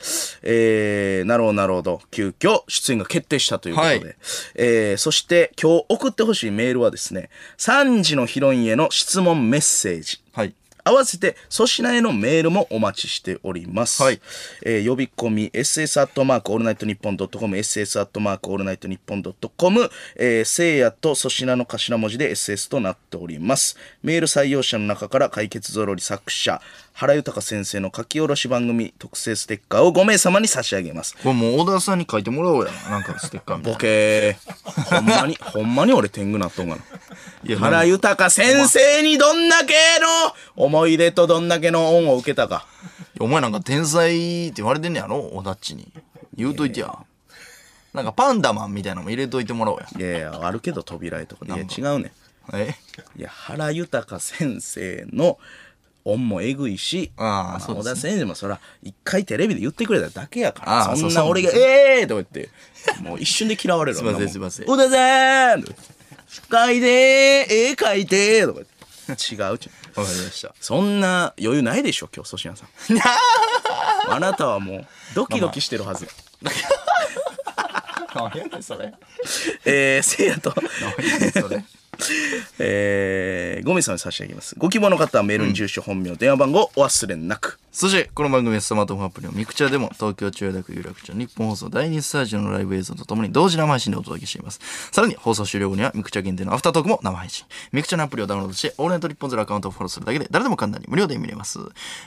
[0.43, 2.01] えー、なるほど、なるほど。
[2.11, 3.99] 急遽、出演が決定したということで。
[3.99, 4.17] はい
[4.55, 10.21] えーそして、今日送ってほしいメールはですね、3時のヒロインへの質問メッセージ。
[10.33, 14.03] はい合わせて粗品へのメールもお待ちしております。
[14.03, 14.21] はい
[14.63, 23.77] えー呼び込み ss アットマークオールナイトニッポンドットコム ss アットマークオールナイトニッポンドットコムえーせいやと粗品の頭文字で ss となっております。
[24.03, 26.61] メール採用者の中から解決ぞろり作者
[26.97, 31.17] 原豊先生の書き下ろし番組特製ステッカーを5名様に差し上げます。
[31.17, 32.91] これもう小田さんに書いてもらおうやな。
[32.91, 33.81] なんかステッカーみたいボな。
[33.81, 34.95] ケー。
[34.95, 36.83] ほんまに、ほんまに俺天狗なっとんがな。
[37.43, 40.07] いや原豊先生にどんだけの
[40.55, 42.65] 思い出とどんだけの恩を受けたか。
[43.19, 45.93] お前なんか天才って言われてんねやろ小田っちに。
[46.37, 46.97] 言うといてや。
[47.93, 49.89] なんかパンダマンみたいなのも入れといてもらおうや。
[49.99, 51.45] いやいや、あるけど扉絵とか。
[51.47, 52.13] いや、違うね
[52.53, 52.77] え？
[53.17, 53.21] ん。
[53.21, 55.39] いや、原豊先生の
[56.05, 62.51] 恩もえぐいし、ああ小田先生もそら、一回テレビで言ってくれただけやから、そんな俺が、ええーとか言って、
[63.03, 68.61] もう一瞬で嫌われるわすいませんすいません小田さん書いてー絵描いてーとか。
[69.09, 70.01] 違うちゃう。
[70.01, 70.55] わかりました。
[70.61, 72.69] そんな余裕ないでしょ、今日、粗品さん。
[74.11, 76.09] あなたはもう、ドキドキしてるはず。
[78.15, 78.93] 何やねんそれ。
[79.65, 80.55] えー、せいやと、
[80.99, 81.65] 何やねんそれ。
[82.59, 84.55] えー、5名様に差し上げます。
[84.59, 87.59] ご希望の方はメールに住所、本名、電話番号お忘れなく。
[87.73, 94.61] そして、この番組はスマートフォンアプリのミクチャでも、東京千代田区有楽町ニッポン放送第2スタジオのライブ映像とともに同時生配信でお届けしています。
[94.93, 97.45] さらに、放送終了後にはミクチャ限定のアフタートークも生配信。
[97.73, 101.59] ミクチャのアプリをダウンロードして、オールナイトニッポンゼロアカウントをフォローするだけで、誰でも簡単に無料で見れます。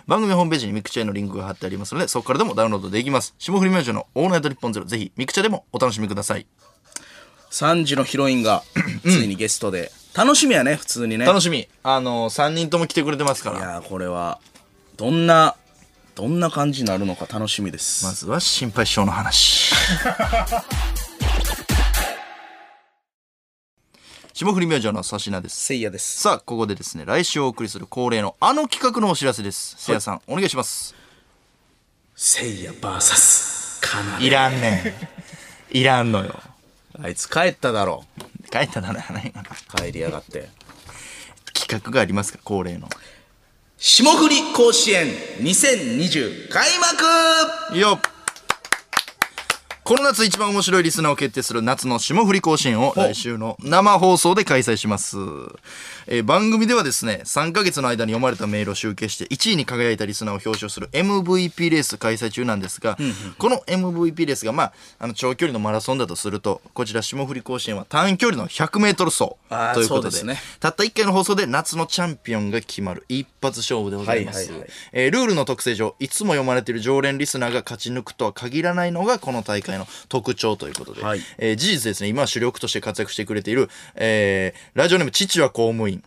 [0.07, 3.36] 番組ホームページにミクチャへのリンクが貼ってありますので、そこからでもダウンロードできます。
[3.38, 6.47] 霜降り明星のオールナイトニッポンゼロ、ぜひ、ミクチャでもお楽しみください。
[7.51, 8.63] 3時のヒロインが、
[9.03, 9.91] ついにゲストで。
[10.15, 11.25] 楽しみやね、普通にね。
[11.25, 11.67] 楽しみ。
[11.83, 13.60] あの、3人とも来てくれてますから。
[13.60, 14.39] いやー、これは、
[14.95, 15.55] どんな、
[16.15, 18.03] どんな感じになるのか楽しみです。
[18.05, 19.75] まずは心配性の話。
[24.33, 25.65] 霜降り明星の粗品です。
[25.65, 26.21] せいやです。
[26.21, 29.75] さあ、ここでですね、来週お送りする恒例のあの企画のお知らせです。
[29.79, 30.93] せいやさん、お願いします。
[32.15, 34.25] せいや VS、かなで。
[34.25, 34.95] いらんね
[35.73, 35.77] ん。
[35.77, 36.39] いらんのよ。
[37.01, 38.05] あいつ帰っただろ
[38.51, 39.33] 書いたならない。
[39.75, 40.49] 帰りやがって。
[41.53, 42.38] 企画がありますか？
[42.38, 42.89] ら、恒例の。
[43.77, 45.07] 霜降り甲子園
[45.41, 46.67] 2020開
[47.71, 48.01] 幕よっ
[49.88, 55.15] この夏一番面白いリスナーを決定する夏の霜降り甲子園を来週の生放送で開催します。
[56.08, 62.97] えー番組ではですね、3ヶ月の間に読まれたメールを集計して1位に輝いたリスナーを表彰する MVP レース開催中なんですが、
[63.38, 69.36] この MVP レースがまあ、あの長距離のマラソンだとすると、こちら霜降り甲子園は短距離の100メートル走
[69.73, 74.52] ということで、ですねたった1回の放送で夏のチャンピオンが決まる一発勝負でございます。
[74.91, 81.21] えールールの特性上いつも読まれている常連リスナーが勝ち抜くとは限らないのがこの大会の特徴ということで、はい。
[81.37, 86.03] えー事実ですね今は主力として活躍してくれている、えーラジオネーム父は公務員、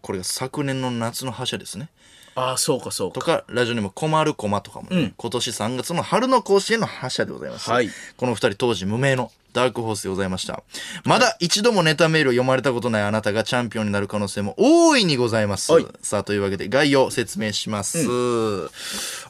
[0.00, 1.88] これが昨年の夏の覇者ですね。
[2.34, 3.38] ああ、そうかそうとか。
[3.38, 7.88] かラジオネーム困る駒とかもね、今年3月の春の甲子園の覇者でございます、はい。
[8.16, 10.62] この二人当時無名のダークホースでございました。
[11.04, 15.72] まだ一度もネタメールを読まれたことないあなたがチャンピオンになる可能性も大いにございます。
[15.72, 15.86] はい。
[16.02, 18.04] さあというわけで概要を説明します、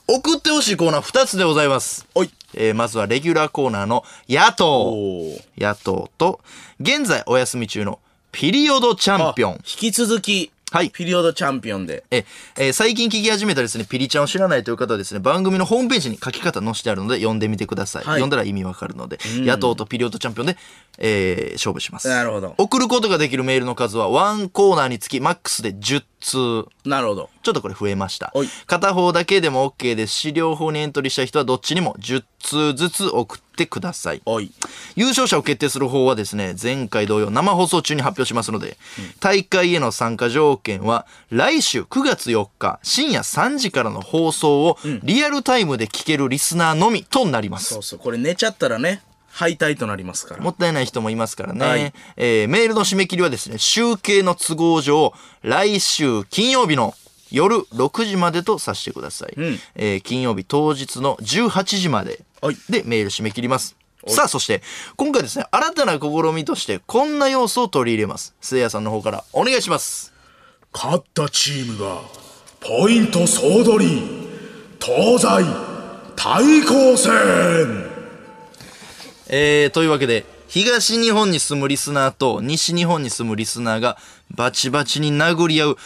[0.08, 2.06] 送ってほしいコーナー2つでございます。
[2.54, 4.92] えーまずはレギュラーコーナーの野党。
[5.58, 6.40] 野党と
[6.80, 7.98] 現在お休み中の
[8.32, 9.52] ピリオドチャンピオン。
[9.54, 12.02] 引き続き、はいピリオドチャンピオンで。
[12.10, 12.24] え、
[12.56, 18.04] えー最近聞き始めたですね、ピリちゃんを知らないという方はですね、番組のホームページに書き方載せてあるので、読んでみてください。
[18.04, 20.56] はい読んだら意味わかるので、野党とピリオドチャンピオンで、
[20.98, 22.08] えー勝負します。
[22.08, 26.64] なるほど送ることができるメールの数は、ワンコーナーにつき、マックスで10通。
[26.84, 27.30] なるほど。
[27.42, 28.48] ちょっとこれ増えましたおい。
[28.66, 34.22] 片方だけでも OK ですし、両方にエントリーした人はどっちにも10通ずつ送ってください。
[34.24, 34.50] おい。
[34.96, 38.76] 優勝者を決定する方はですね、前回同様生放送中に発表しますので、
[39.20, 47.80] 大会への参加条件は、来週9月4日深夜3時からの放送をリアルタイムで聞けるリスナーのみとなりますそ。
[47.80, 47.98] うそう。
[47.98, 49.02] これ寝ちゃったらね、
[49.34, 50.42] 敗退となりますから。
[50.42, 50.72] もったい。
[50.72, 50.86] ない。
[50.86, 51.16] 人もい。
[51.16, 51.66] ますからね。
[51.66, 51.92] はい。
[52.16, 56.94] えーメールの締め切りはですね、集計の都合上、来週金曜日の
[57.32, 59.40] 夜6時までとさせてください。
[59.40, 62.20] んえー金曜日当日の18時まで
[62.70, 63.76] でメール締め切ります。
[64.06, 64.62] さあ、そして、
[64.96, 68.34] 今回ですね、新たな試みとして、こんな要素を取り入れます。
[68.40, 68.60] せい。
[68.60, 69.62] やさんの方からお願い。
[69.62, 70.12] します。
[70.72, 72.02] 勝ったチームが
[72.60, 74.02] ポイント総取り
[74.80, 75.44] 東西
[76.16, 77.83] 対抗戦
[79.28, 83.96] えー、というわけで、東日本に住むリスナーと西日本に住むリスナーが
[84.30, 85.76] バチバチに殴り合う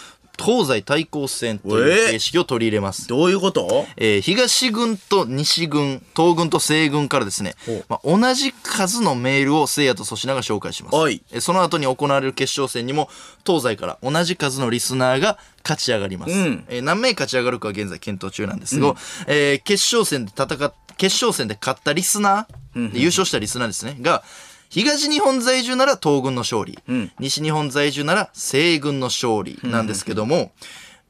[0.40, 3.08] 東西対抗戦という形式を取り入れます。
[3.08, 3.86] どういうこと？
[3.96, 7.54] えー東軍と西軍、東軍と西軍からですね
[7.88, 10.96] まあ、同じ数のメールを聖夜と粗品が紹介します。
[10.96, 13.08] はいえーその後に行われる決勝戦にも、
[13.44, 16.32] 東西から同じ数のリスナーが勝ち上がります。
[16.32, 18.94] うんえー何名勝ち上がるかは現在検討中なんですが、
[19.26, 24.22] えー決勝戦で戦っ、決勝戦で勝ったリスナー、で優勝したリスナーですね、が、
[24.68, 27.10] 東日本在住なら東軍の勝利、ん。
[27.18, 30.52] 西日本在住なら西軍の勝利なんですけども、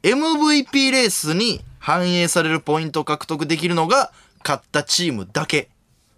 [0.02, 4.12] MVP レースに反映されるポイントを獲得できるのが
[4.44, 5.68] 勝ったチームだけ。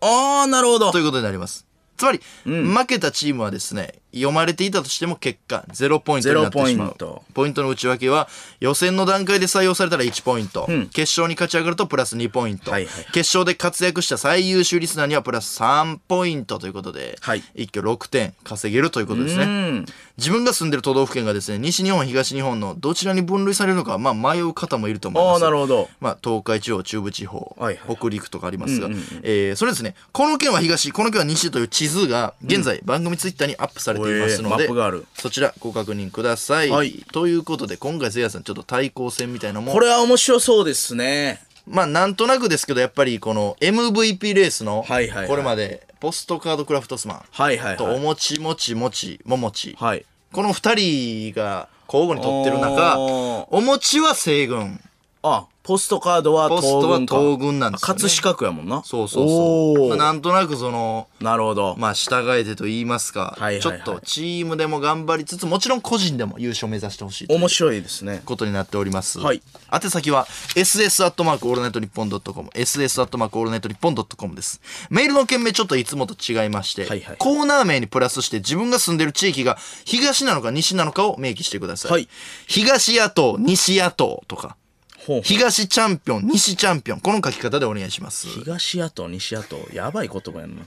[0.01, 0.93] ああ、なるほど。
[0.93, 0.99] と。
[0.99, 1.67] いうことになります。
[1.97, 6.89] つまり、負けたチームはですね、読まれていたとしても結果0ポイントになってしまう。
[6.89, 8.29] ポイントポイントの内訳は、
[8.61, 19.45] 予選の段階で採用されたら1ポイント、ん決勝に勝ち上がるとプラス2ポイント、はいはい決勝で活躍した最優秀リスナーにはプラス3ポイントということで、はい一挙6点稼げるということですね。
[19.45, 19.87] うん。
[20.17, 25.43] 自分が住んでる都道府県がですね、西日本、東日本のどちらに分類されるのか、まあ迷う方もいると思います。
[25.43, 25.89] なるほど。
[26.01, 28.89] まあ、東海地方、中部地方、はいはい北陸とかありますが、
[29.23, 36.71] えーそれですね、この県は東、この県は西という地図が、現在、番組ツイッターにアップされていますので、ップがあるそちらご確認ください。
[36.71, 41.43] はいということで、今回、せいやさん、ちょっと対抗戦みたいなのも、これは面白そうですね。
[41.67, 48.01] まあ、なんとなくですけど、やっぱりこの MVP レースの、これまで、ポストカードクラフトスマンはいはいと、おはい。
[48.01, 50.05] もちもちもちももち、はい。
[50.33, 54.81] この二人が交互に取ってる中、おもちは西軍。
[55.23, 58.83] あ、ポストカードはポストは東軍なんですよね葛飾区やもんな。
[58.85, 59.97] そうそうそう。
[59.97, 61.77] なんとなくその、なるほど。
[61.79, 68.23] まあ従えてと言いますか、はいはいはいちょっとチームでも頑張りつつ、もちろん個人でも優勝目指してほしい面白いですね。
[68.25, 69.21] ことになっております。
[69.21, 74.61] はい宛先は、ss アットマークオールナイトニッポンドットコム、ss アットマークオールナイトニッポンドットコムです。
[74.89, 81.93] メールの件名ちょっといつもと違いまして、はいはいコーナー名にプラスして自分が住んでる地域が東なのか西なのかを明記してください。
[81.93, 82.09] はい
[82.47, 84.57] 東野党、西野党とか、
[85.23, 88.29] 東チャンピオン、西チャンピオン、この書き方でお願いします。
[88.29, 89.59] 東野党、西野党。
[89.73, 90.63] やばい言葉やんな。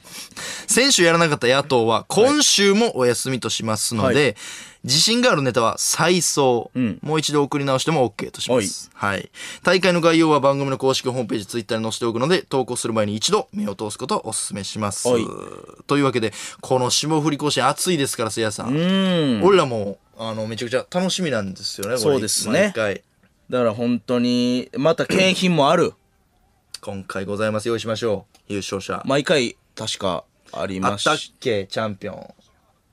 [0.67, 4.35] 先週やらなかった野党は今週もお休みとしますので、はい
[4.83, 8.91] 自信があるネタは再送、んもう一度送り直しても OK とします。
[8.93, 9.31] はい。
[9.63, 15.25] 大会の概要は番組の公式ホームページ、ツイッターに載せておくので、投稿する前に一度目を通すことをお勧めしますはい。
[15.87, 18.75] というわけで、この霜降り甲子園暑いですから、せいやさん。
[18.75, 19.41] うん。
[19.43, 23.01] 俺らも、あの、めちゃくちゃ楽しみなんですよね、そうですね毎回。
[23.53, 25.93] だから本当に、また景品もある。
[26.81, 27.67] 今回ございます。
[27.67, 28.53] 用意しましょう。
[28.53, 29.03] 優勝者。
[29.05, 31.17] 毎回、確かありあったっ。
[31.39, 31.67] け？
[31.67, 32.33] チャンピオン。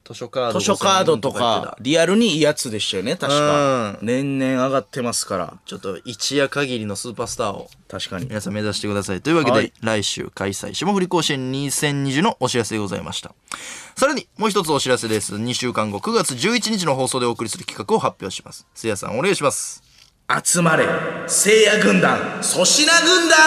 [0.04, 0.58] 図書カード。
[0.58, 3.92] 図書カードとか、リアルにいいやつでしたよね、確か。
[3.92, 5.58] う年々上がってますから。
[5.64, 8.26] ちょっと一夜限りのスーパースターを確かに。
[8.26, 9.22] 皆さん目指してください。
[9.22, 13.34] というわけで、はい来週開催、霜降り甲子園2020のお知らせでございました。
[13.96, 15.36] さらに、もう一つお知らせです。
[15.36, 18.66] 2週間後、9月11日の放送でお送りする企画を発表します。
[18.74, 19.89] せいやさん、お願いします。
[20.44, 20.86] 集まれ、
[21.26, 23.38] 聖夜軍団、粗品軍団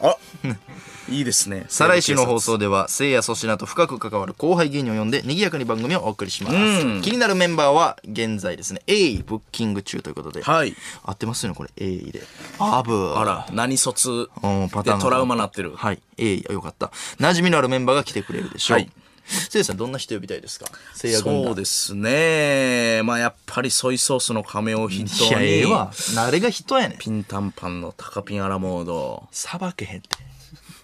[0.00, 0.16] あ、
[1.08, 1.64] いいですね。
[1.68, 6.56] 再来週の放送では、せいや粗品と深く関わる後輩芸人を呼んで、賑やかに番組をお送りします。
[6.56, 6.58] う
[6.98, 10.42] ん気になるメンバーは、現在ですね、鋭意ブッキング中ということで。
[10.42, 10.74] はい。
[11.04, 12.24] 合ってますよね、これ、鋭意で。
[12.58, 15.74] あぶあら、何卒うんパターンがでトラウマなってる。
[15.76, 16.00] はい。
[16.18, 16.90] ええよかった。
[17.20, 18.78] 馴染みのあるメンバーが来てくれるでしょう。
[18.78, 18.90] はい
[19.32, 20.66] せいやさん、どんな人呼びたいですか？
[20.94, 21.44] せいや軍団。
[21.46, 23.02] そうですね。
[23.04, 25.92] まあやっぱりソイソースの亀を筆頭いや、えわ。
[26.14, 26.98] 誰が人やねん。
[26.98, 29.26] ピンタンパンのタカピンアラモード。
[29.30, 30.08] さばけへんって。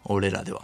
[0.04, 0.62] 俺らでは。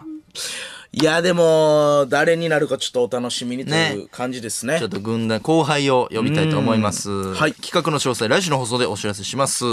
[0.97, 4.79] いや、でも、誰になるかちょっとお楽しみにとねいう感じですね。
[4.79, 7.11] ちょっと軍団、後輩を呼びたいと思います。
[7.11, 9.65] はい企画の詳細、来週の放送でお知らせします。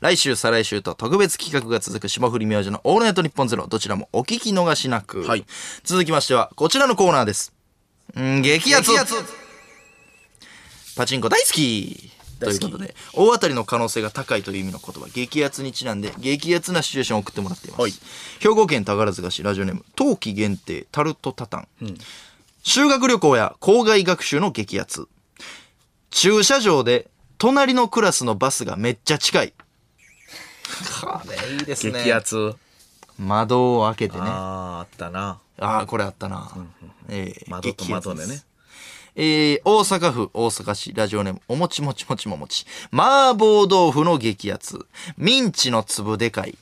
[0.00, 5.24] 来週、再来週と特別企画が続く霜降り明星のオールナイトニッポンゼロ、どちらもお聞き逃しなく。
[5.24, 5.44] はい
[5.82, 7.57] 続きましては、こちらのコーナーです。
[8.16, 8.92] うん、激アツ
[10.96, 17.82] パチンコ大好きということで、大当たりの可能性が高いという意味の言葉、激アツにちなんで、激アツなシチュエーションを送ってもらっています。
[17.82, 17.92] はい
[18.40, 21.68] 兵庫県宝塚市ラジオネーム、冬季限定タルトタタン。
[22.62, 25.08] 修学旅行や校外学習の激アツ。
[26.10, 29.54] 駐車場で隣のクラスのバスがめっちゃ近い。
[31.00, 32.04] これいいですね。
[32.04, 32.54] 激アツ。
[33.18, 34.22] 窓を開けてね。
[34.24, 35.38] ああったな。
[35.58, 36.50] あー、これあったな。
[37.08, 38.42] えー窓と窓でね。。
[39.16, 42.64] えー大阪府大阪市ラジオネームおもちもちもちももち。
[42.92, 44.86] 麻婆豆腐の激アツ。
[45.16, 46.56] ミンチの粒でかい。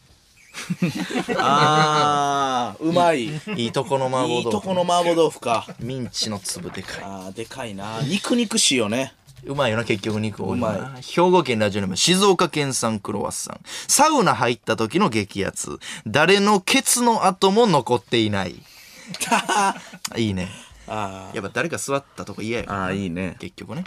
[1.38, 3.26] あー、うまい。
[3.56, 4.46] いいとこの麻婆豆腐。
[4.46, 5.66] いいとこの麻婆豆腐か。
[5.80, 7.04] ミンチの粒でかい。
[7.04, 8.00] あー、でかいな。
[8.02, 9.12] 肉肉しいよね。
[9.46, 10.94] うまいよな、結局肉多いような。
[11.00, 13.60] 兵庫県ラジオネーム、静岡県産クロワッサン。
[13.88, 15.78] サウナ入った時の激アツ。
[16.06, 18.56] 誰のケツの跡も残っていない。
[20.16, 20.48] いいね。
[20.88, 23.84] あやっぱ誰か座ったとこ嫌やああいいね結局ね。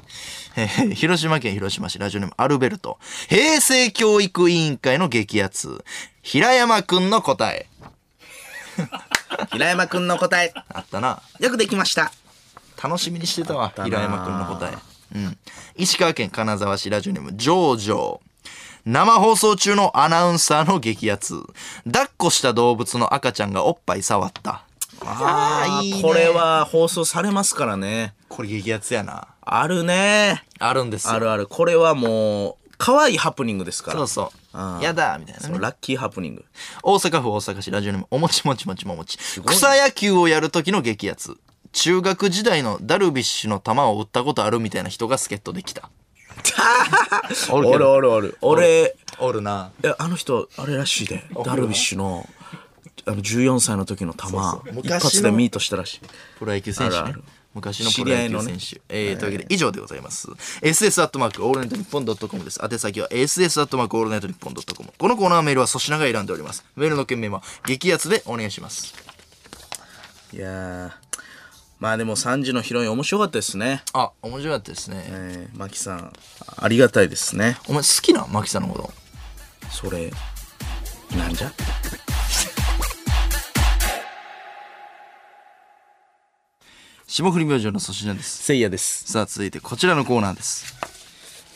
[0.58, 3.00] え ー広島県広島市ラジオネームアルベルト。
[3.30, 5.84] 平成教育委員会の激アツ。
[6.22, 7.67] 平山くんの答え。
[9.52, 11.22] 平山くんの答えあったな。
[11.39, 12.12] よくできました
[12.82, 13.69] 楽しみにしてたわ。
[13.69, 14.98] たな平山くんの答え。
[15.15, 15.38] うん。
[15.76, 18.19] 石川県金沢市ラジオネームジョージョー。
[18.86, 21.41] 生放送中のアナウンサーの激アツ。
[21.86, 24.63] 抱っこした動物の赤ちゃんがおっぱい触った。
[25.06, 29.28] あいいねこれは放送されますからねこれ激アツやな。
[29.41, 31.13] あるねあるんですよ。
[31.13, 34.80] あるあるこれはもう可愛いハプニングですからそうそうあ。
[34.82, 35.60] ーやだみたいなね。
[35.60, 36.45] ラッキーハプニング
[36.84, 39.17] 大阪府大阪市ラジオネームおもちもちもちももち。
[39.45, 41.38] 草野球をやる時の激アツ。
[41.71, 45.89] 中学時代のダルビッシュの球を打ったことあるみたいな人が助っ人できた。
[47.51, 49.71] おおるおるおる俺おるな。
[49.84, 52.27] いやあの人あれらしいでダルビッシュの
[53.05, 56.01] あの14歳の時の球そう一発でミートしたらしい
[56.38, 56.99] プロ野球選手ね。
[56.99, 58.60] あるある昔のプロ野球選手。
[58.60, 60.27] 知えー、というわけで以上でございます。
[60.62, 62.60] ss アットマークオールナイトニッポンドットコムです。
[62.63, 64.93] 宛先は ss アットマークオールナイトニッポンドットコム。
[64.97, 66.63] このコーナーメールは粗品が選んでおります。
[66.75, 68.93] メールの件名は激アツでお願いします。
[70.32, 71.09] いやー
[71.80, 73.84] まあでも3時のヒロイン面白かったですね。
[73.94, 75.02] あ、面白かったですね。
[75.08, 76.13] えー、マキさん
[76.58, 77.58] ありがたいですね。
[77.70, 78.92] お前好きなマキさんのこと？
[79.72, 80.12] それ
[81.18, 81.54] なんじゃ？
[87.08, 88.44] 霜降り明星の粗品です。
[88.44, 89.10] せいやです。
[89.10, 90.76] さあ続いてこちらのコーナーです、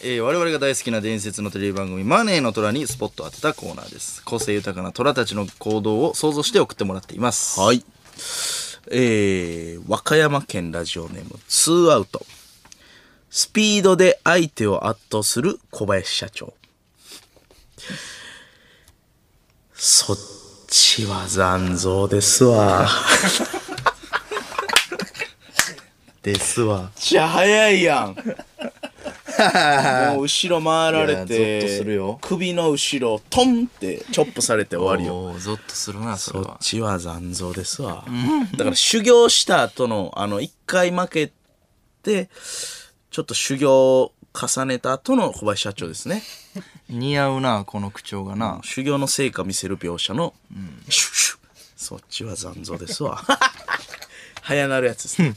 [0.04, 4.24] えー我々が大好きな伝説のテレビ番組「マネーの虎」にスポットを当てたコーナーです。
[4.24, 7.60] 個性豊かな虎たちの行動を想像して送ってもらっています。
[7.60, 7.84] はい
[8.92, 12.26] えー、和歌山県ラジオネームツーアウト。
[13.30, 16.54] スピードで相手を圧倒する小林社長。
[19.74, 20.18] そっ
[20.68, 22.88] ちは残像ですわ。
[26.22, 26.92] ですわ。
[26.96, 28.16] じゃ早いやん
[30.14, 38.06] もう後ろ回られいやゾッてとするよ首の後ろトンってチョップされて終わりよおーゾッとするなそれそっはちは残像ですわ。
[38.58, 41.32] だから修行した後の、あの、一回負け
[42.02, 42.30] て、
[43.12, 46.24] ちょっと修行を重ねた後の小林社長ですね。
[46.90, 50.34] 似合うなこの口調がな修行の成果見せる描写の、
[50.90, 51.40] シュッシュッ
[51.76, 53.22] そっちは残像ですわ。
[54.42, 55.36] 早なるやつですね。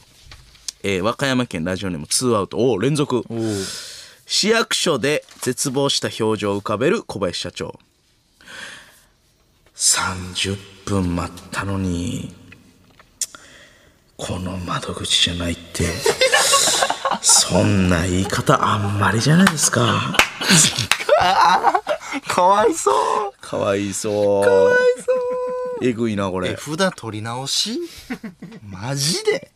[0.88, 2.58] えー和歌山県ラジオネームツーアウト。
[2.58, 3.24] おー連続。
[4.24, 7.80] 市役所で絶望した表情を浮かべる小林社長。
[9.74, 12.32] 30分待ったのに、
[14.16, 15.86] この窓口じゃないって、
[17.20, 20.16] そんな言い方あんまりじゃないですか。
[22.28, 24.44] かわいそうかわいそう。
[24.44, 25.16] かわいそう。
[25.82, 26.50] えぐいな、これ。
[26.50, 27.80] え札取り直し？
[28.62, 29.50] マジで？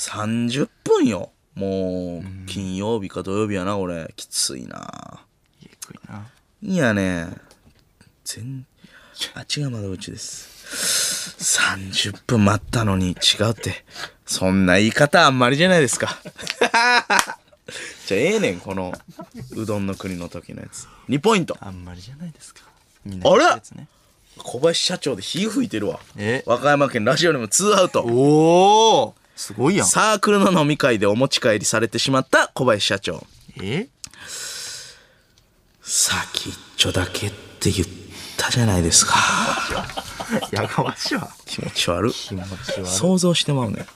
[0.00, 1.30] 30分よ。
[1.54, 4.14] もう、金曜日か土曜日やな、これ。
[4.16, 5.20] きついな。
[6.08, 6.26] な
[6.62, 7.28] いやね。
[8.24, 8.66] 全、
[9.34, 11.36] あ、違う窓口です。
[11.38, 13.84] 30分待ったのに違うって。
[14.24, 16.16] そんな言い方あんまりじゃないですか。
[18.06, 18.94] じゃあええねん、この、
[19.54, 20.88] うどんの国の時のやつ。
[21.10, 21.58] 2ポイント。
[21.60, 22.62] あんまりじゃないですか
[23.04, 23.86] みんなあれ言うやつね
[24.38, 26.00] 小林社長で火吹いてるわ。
[26.16, 26.42] え？
[26.46, 28.02] 和歌山県ラジオネーム2アウト。
[28.02, 33.26] おおすごいやんサークルの飲み会でお持ち帰りされてしまった小林社長。
[33.62, 33.88] え？
[35.80, 37.88] 先っちょだけって言っ
[38.36, 39.14] たじゃないですか。
[40.52, 42.12] やかましいわ気持ち悪い。
[42.12, 43.86] 気持ち悪い想像してまうね。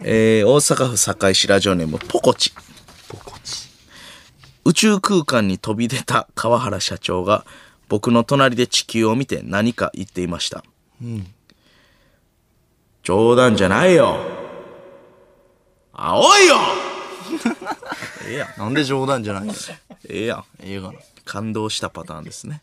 [0.00, 2.54] えー、大阪府堺市ラジオネームポコチ。
[3.06, 3.68] ポコチ
[4.64, 7.44] 宇宙空間に飛び出た川原社長が
[7.90, 10.64] 僕の隣で地球を見て何か言っていました。
[13.02, 14.16] 冗談じゃないよ。
[15.92, 16.56] 青いよ
[18.26, 18.58] ええやん。
[18.58, 19.54] なんで冗談じゃないの
[20.08, 20.44] ええやん。
[20.60, 22.62] 映画の感動したパターンですね。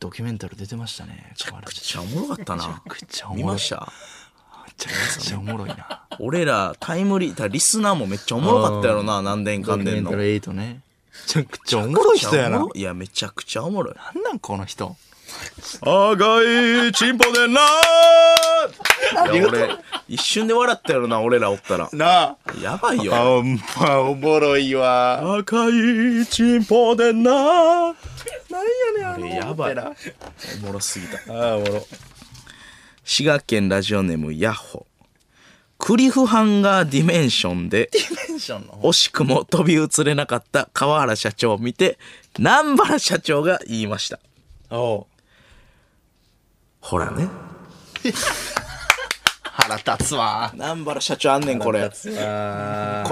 [0.00, 1.34] ドキュメンタル出てましたねめめっ
[1.72, 2.82] ちゃおもろかったな。
[2.88, 3.92] めちゃおもろい見ました？
[4.64, 10.10] めちゃおもろいな俺らタイムリー、だリスナーもめっちゃおもろかったやろな、何年ド間でんの。
[10.10, 13.94] キュメンタル8ねめちゃくちゃおもろい人やないや、めちゃくちゃおもろい。
[14.14, 14.96] なんなんこの人
[15.80, 19.68] 赤いチンポでなーいや、俺、
[20.08, 21.88] 一瞬で笑ったやろな、俺らおったら。
[21.92, 23.14] なあやばいよ。
[23.14, 27.94] あんまおもろいわ赤いチンポでなー
[28.50, 28.62] なん
[29.00, 29.74] やねんあれやばい。
[29.74, 29.92] な
[30.62, 31.18] おもろすぎた。
[31.32, 31.86] ああおもろ
[33.04, 34.86] 滋賀県ラジオネームヤッホ。
[35.78, 41.98] クリフハンガーディメンションで、テンションの惜しくも飛び移れなかった川原社長を見て、
[42.38, 44.18] 南原社長が言いました。
[44.70, 45.06] おう
[46.88, 47.28] ほらね。
[49.42, 50.50] 腹立つわ。
[50.54, 51.82] 南原社長あんねんこれ。
[51.90, 51.94] こ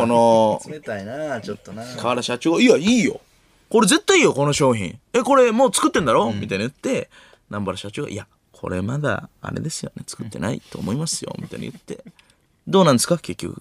[0.07, 1.85] の冷たいなちょっとな。
[1.97, 3.21] 河原社長が「いやいいよ。
[3.69, 4.99] これ絶対いいよこの商品。
[5.13, 7.11] えこれもう作ってんだろ?」みたいな言って
[7.51, 10.05] 南原社長が「いやこれまだあれですよね。
[10.07, 12.03] 作ってないと思いますよ」みたいに言って
[12.67, 13.19] 「どうなんですか？
[13.19, 13.61] 結局。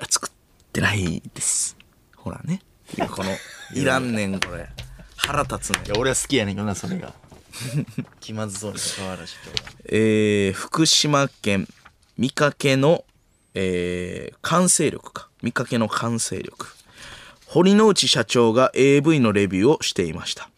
[0.00, 0.32] あ作っ
[0.72, 1.76] てないです。
[2.16, 2.62] ほらね」
[3.10, 3.36] この
[3.78, 4.66] いらんねんこれ。
[5.16, 7.12] 腹立つねいや俺は好きやねんけどなそれが
[8.20, 11.68] 気まずそうに河原社長がえー福島県
[12.16, 13.04] 見かけの、
[13.54, 15.28] えー完成力か。
[15.42, 16.68] 見かけの完成力。
[17.46, 20.48] 堀之内社長が AV のレビューをしていました。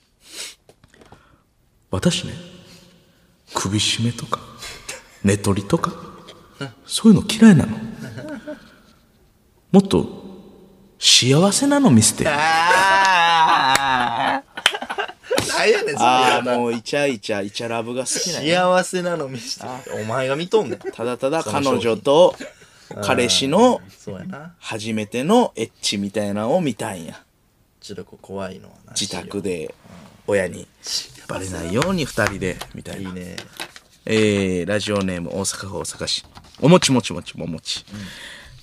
[1.90, 2.34] 私ね
[3.54, 4.40] 首絞めとか
[5.24, 5.92] 寝取りとか
[6.86, 7.78] そういうの嫌いなの。
[9.72, 10.26] もっと
[10.98, 12.77] 幸せなの見せてああ
[15.72, 18.62] 何やねんそああれもうイチャイチャイチャラブが好きなんや。
[18.62, 19.66] 幸せなの見して。
[20.00, 20.78] お前が見とんねん。
[20.78, 22.34] ただただ彼女と
[23.02, 24.54] 彼氏のそうやな。
[24.58, 27.22] 初めてのエッチみたいなのを見たんや。
[27.80, 29.74] ちょっとこう怖いのはな自宅で
[30.26, 30.66] 親に。
[31.28, 33.10] バレないように二人でみたいな。
[33.10, 33.36] いいね。
[34.06, 36.24] えー、ラジオネーム大阪府大阪市。
[36.60, 37.84] おもちもちもちももち、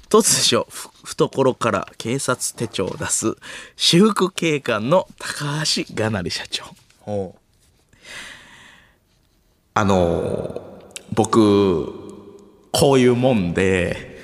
[0.09, 3.35] 突如ふ懐から警察手帳を出す
[3.75, 6.65] 私服警官の高橋がなり社長。
[6.65, 6.73] ほ
[9.73, 10.65] あのー
[11.13, 11.93] 僕
[12.71, 14.19] こういうもんで。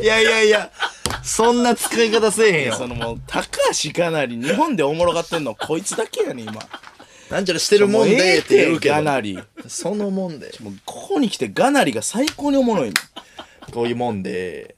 [0.00, 0.70] ういやいやいや
[1.22, 2.74] そんな使い方せえへんよ。
[2.74, 6.60] そのもう高橋がなり日本でおもろがってんのこいつだけやねん今。
[7.30, 8.96] なんちゃらしてるもんでって言うけど。
[8.96, 10.50] がなりそのもんで。
[10.60, 12.94] もうここに来てがなりが最高におもろいの
[13.72, 14.76] こういうもんで。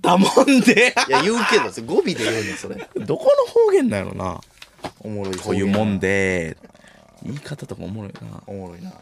[0.00, 0.94] だもんで。
[1.08, 2.76] いや言うけどそれ語尾で言うねんそれ。
[2.96, 4.40] どこの方言なんやろな。
[5.00, 6.56] おもろいこういうもんで。
[7.22, 8.42] 言い方とかおもろいな。
[8.46, 8.92] おもろいな。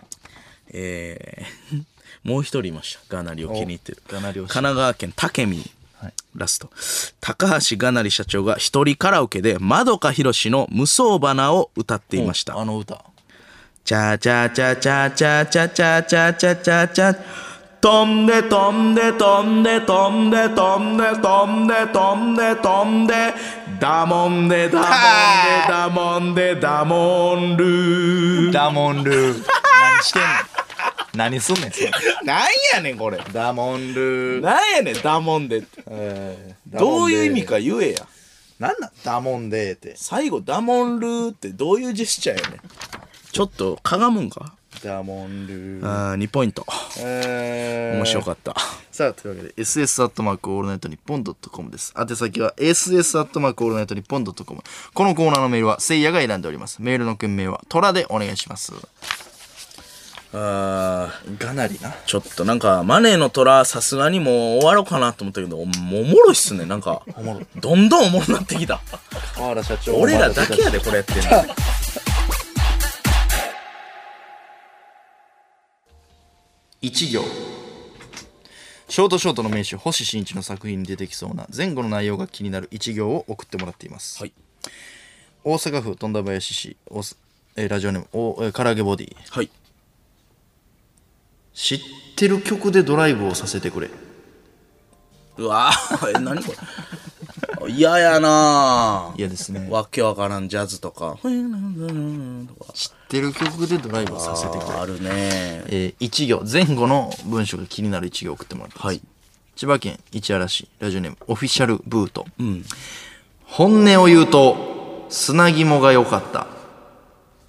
[0.70, 1.84] えー、
[2.28, 3.16] もう一人いました。
[3.16, 4.03] がなりを気に入ってる。
[4.09, 4.49] おがなり推し。
[4.49, 5.70] 神奈川県武見。
[5.99, 6.14] はい。
[6.34, 6.70] ラスト。
[7.20, 12.59] 高橋がなり社長が一人カラオケで窓かひろしの無双花を歌っていました。
[12.59, 13.05] あの歌。
[13.84, 17.45] チャチャチャチャチャチャチャチャチャチャチャ
[17.87, 23.14] 飛んで飛んで飛んで飛んで飛んで飛んで飛んで飛んで
[23.78, 24.91] ダモンでダモン
[25.55, 29.45] でダモンでダモンルーダモンルー
[29.80, 30.26] 何してんの
[31.14, 31.87] 何すんねんそん
[32.74, 35.62] やねんこれダモンルーなんやねんダモンで
[36.66, 37.99] どういう意味か言えや
[38.59, 42.61] なんなんダモンでーって最後ダモンルーってどういうジェスチャーやねん
[43.30, 46.11] ちょっとかがむんかダモンルー。
[46.12, 46.66] あー2ポイント。
[47.01, 47.97] えー。
[47.97, 48.55] 面白かった。
[48.91, 51.93] さあというわけで SS アットマークオールナイトニッポンドットコムです。
[51.99, 54.62] 宛先は SS アットマークオールナイトニッポンドットコム
[54.95, 56.81] このコーナーのメールはせいやが選んでおります。
[56.81, 58.72] メールの件名はトラでお願いします。
[60.33, 61.09] あ
[61.39, 61.95] がなりな。
[62.05, 66.66] ちょっとなんかマネーの虎さすがにもう終わろうかなと思ったけどおもうおもろいっすね。
[66.66, 67.03] なんか
[67.61, 68.81] どんどんおもろなってきた。
[69.35, 69.97] 河原社長。
[69.97, 71.22] 俺らだけやでこれやってんの
[76.87, 77.24] 一行。
[78.89, 84.32] ショートショートの名手星新一の作品に出てきそうな前後の内容が気になる一行を送ってもらっています、はい。
[85.43, 87.18] 大阪府富田林市おす
[87.57, 89.16] えーラジオネームおえー唐揚げボディ。
[89.30, 89.51] はい。
[91.53, 91.80] 知っ
[92.14, 93.91] てる曲でドライブをさせてくれ。
[95.39, 96.59] うわー え何これ？
[97.69, 99.12] 嫌やな。
[99.17, 99.69] 嫌ですね。
[99.71, 101.19] わけわからんジャズとか。
[102.75, 104.79] 知ってる曲でドライブをさせてくれ。
[104.79, 105.11] あるね。
[105.11, 109.01] えー一行前後の文章が気になる一行を送ってもらってます、はい。
[109.57, 112.27] 千葉県市原市ラジオネームオフィシャルブート、
[113.45, 116.47] 本音を言うと砂肝が良かった。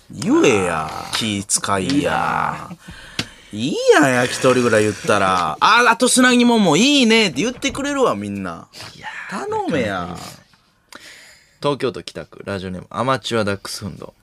[0.10, 2.70] 言えや気使いや
[3.54, 5.58] いいやん焼き鳥ぐらい言ったら。
[5.60, 8.68] ああと砂肝もいいねって言ってくれるわみんな。
[9.30, 10.16] 頼めや
[11.62, 14.14] 東京都北区ラジオネームアマチュアダックスフンド。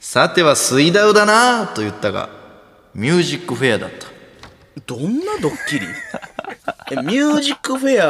[0.00, 2.30] さては水ダウだなと言ったが
[2.94, 4.06] ミュージックフェアだった。
[4.86, 5.86] どんなドッキリ？
[6.92, 8.02] えミュージックフェ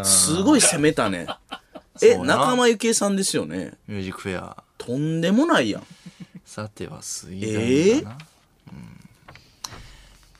[0.00, 1.26] アすごい攻めたね。
[2.02, 3.74] え仲間由紀恵さんですよね。
[3.86, 4.62] ミュージックフェア。
[4.78, 5.86] とんでもないやん。
[6.46, 8.33] さては水ダウだな、うん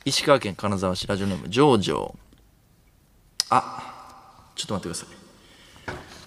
[0.07, 2.13] 石川県金沢市ラジオネームジョージョー。
[3.49, 5.07] あちょっと待ってくださ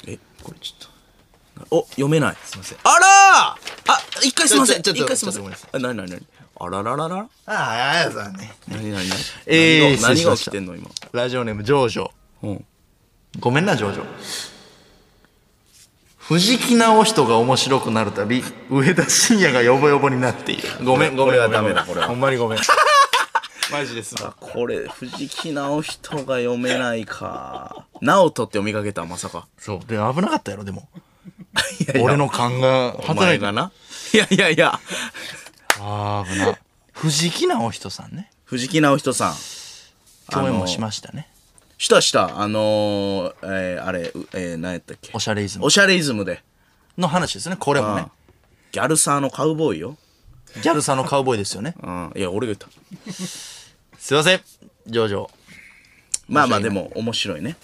[0.05, 0.13] い。
[0.15, 1.77] えこれちょっと。
[1.77, 2.37] お読めない。
[2.43, 2.79] すいません。
[2.83, 3.93] あらー！
[3.93, 4.83] あ一回すいません。
[4.83, 5.71] ちょちょちょ一回すいません。
[5.73, 6.27] あなになになに
[6.57, 8.53] あららららあああやさんね。
[8.67, 9.09] なになに
[9.47, 10.91] えー何が起きてんの今？
[11.13, 12.11] ラジオネームジョージョー。
[12.49, 12.65] うん。
[13.39, 14.05] ごめんなジョージョ
[16.19, 20.69] 藤木直人が面白くなるたび上田晋也がヨボヨボになっている。
[20.85, 22.09] ごめんごめんこれはダメだこれは。
[22.09, 22.59] ほんまにごめん
[23.71, 29.79] マジですあこれ藤木直人が読めないか直人って読みかけたまさかそう。
[29.81, 30.89] で、危なかったやろ、でも。
[31.81, 33.25] いやいや俺の勘がお働いた。
[33.27, 33.73] 前がな
[34.15, 34.81] いやいやいや
[35.81, 36.59] あー危な。
[36.93, 38.31] 藤木直人さんね。
[38.45, 39.35] 藤木直人さん
[40.33, 41.29] 共演もしましたね。
[41.77, 45.11] したしたあのー、えー、あれ、うえー、何やったっけ？
[45.13, 46.43] おしゃれイズムおしゃれイズムで
[46.97, 47.57] の話ですね。
[47.57, 48.07] これもね。
[48.73, 49.97] ギャルサーのカウボーイよ
[50.63, 51.75] ギャルさんのカウボーイですよね。
[51.83, 52.67] うんいや俺が言った
[54.09, 54.41] すいません。
[54.87, 55.29] ジョージョ。
[56.29, 57.57] まあまあでも面白いね。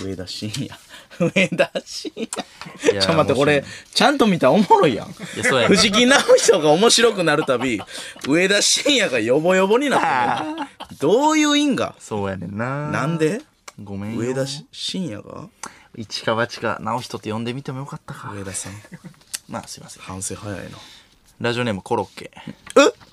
[0.00, 0.76] 上田晋也。
[1.32, 2.26] 上田晋也。
[2.26, 3.62] ちょっと待ってこれ
[3.94, 5.10] ちゃんと見たらおもろいやん。
[5.10, 5.76] いやそうやね。
[5.76, 7.80] 藤木直人が面白くなるたび
[8.26, 10.40] 上田晋也がヨボヨボになっ
[10.88, 10.96] てる。
[10.98, 11.94] どういう因果？
[12.00, 12.90] そうやねんな。
[12.90, 13.40] なんで？
[13.80, 14.22] ごめんよ。
[14.22, 15.48] 上田晋也が？
[15.94, 18.32] 一か八か直人って呼んでみてもよかったか。
[18.34, 18.72] 上田さん。
[19.48, 20.02] まあすいません。
[20.02, 20.78] 反省早いな。
[21.40, 22.32] ラジオネームコロッケ。
[22.36, 23.11] え？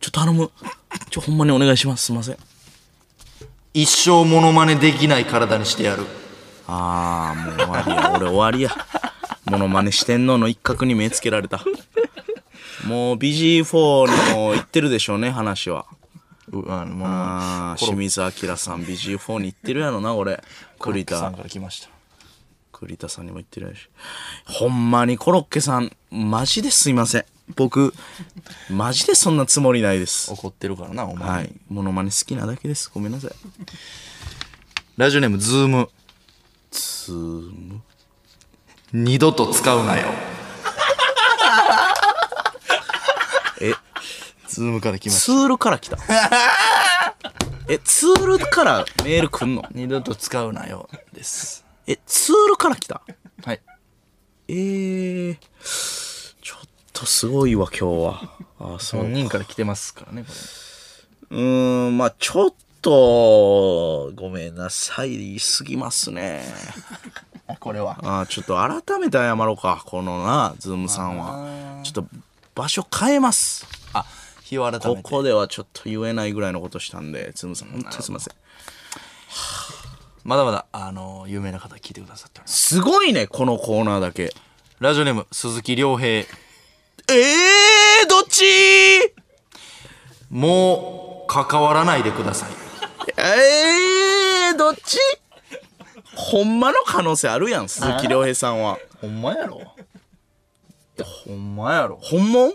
[0.00, 0.50] ちょっと頼む。
[1.10, 2.06] ちょほんまにお願いします。
[2.06, 2.36] すいません。
[3.74, 6.04] 一生モノマネできない体にしてやる。
[6.66, 8.12] ああもう終わりや。
[8.16, 8.70] 俺終わりや。
[9.44, 11.62] モノマネ四天王の一角に目つけられた。
[12.86, 15.84] もう BG4 にも行ってるでしょうね話は。
[16.50, 20.42] うあの、モノマああ清水明さん BG4 に行ってるやろな俺。
[20.78, 21.90] 栗田さんから来ました。
[22.72, 23.88] 栗田さんにも言ってるやろし。
[24.46, 27.24] ほんまにコロッケさんマジですいません
[27.56, 27.94] 僕
[28.70, 31.28] マジでそんなつもりないです怒ってるからな、お前。
[31.28, 33.30] はいモノマネ好きなだけですごめんなさい
[34.96, 35.88] ラジオネームズーム。
[36.70, 37.80] つーむ
[38.92, 40.08] 二度と使うなよ。
[43.60, 43.72] え？
[44.48, 45.96] ズームから来ましツールから来た
[47.68, 49.62] えツールからメール来んの？
[49.62, 49.68] た。
[49.72, 50.88] 二度と使うなよ。
[51.12, 51.64] です。
[51.86, 53.00] えツールから来た？
[53.44, 53.60] はい。
[54.48, 55.36] えー、
[57.00, 58.30] とすごいわ今日は
[58.60, 60.28] あそう本人から来てますからね、こ
[61.30, 66.42] うーんまあちょっとごめんなさい言い過ぎますね
[67.48, 67.56] れ。
[67.58, 67.98] これは。
[68.02, 72.04] あちょっと改めて謝ろうかこのなズームさんはちょっと
[72.54, 74.04] 場所変えますあ、
[74.42, 74.86] 日を改めて。
[74.86, 78.34] ここではちょっと言えないぐらいのことしたんでズームさん本当にすいません
[80.22, 82.66] まだまだ、あの、有名な方聞いてくださっております。
[82.74, 84.34] すごいねこのコーナーだけ
[84.80, 86.26] ラジオネーム、鈴木亮平。
[87.12, 88.44] えー、どっち？
[90.30, 92.50] もう、関わらないでください。
[93.16, 94.98] えー、どっち？
[96.14, 98.78] ほんまの可能性あるやん鈴木亮平さんは。
[99.00, 99.60] ほんまやろ。
[101.26, 101.98] ほんまやろ。
[102.00, 102.52] 本物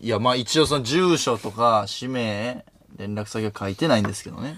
[0.00, 2.64] いや、まあ一応その住所とか氏名、
[2.96, 4.56] 連絡先は書いてないんですけどね。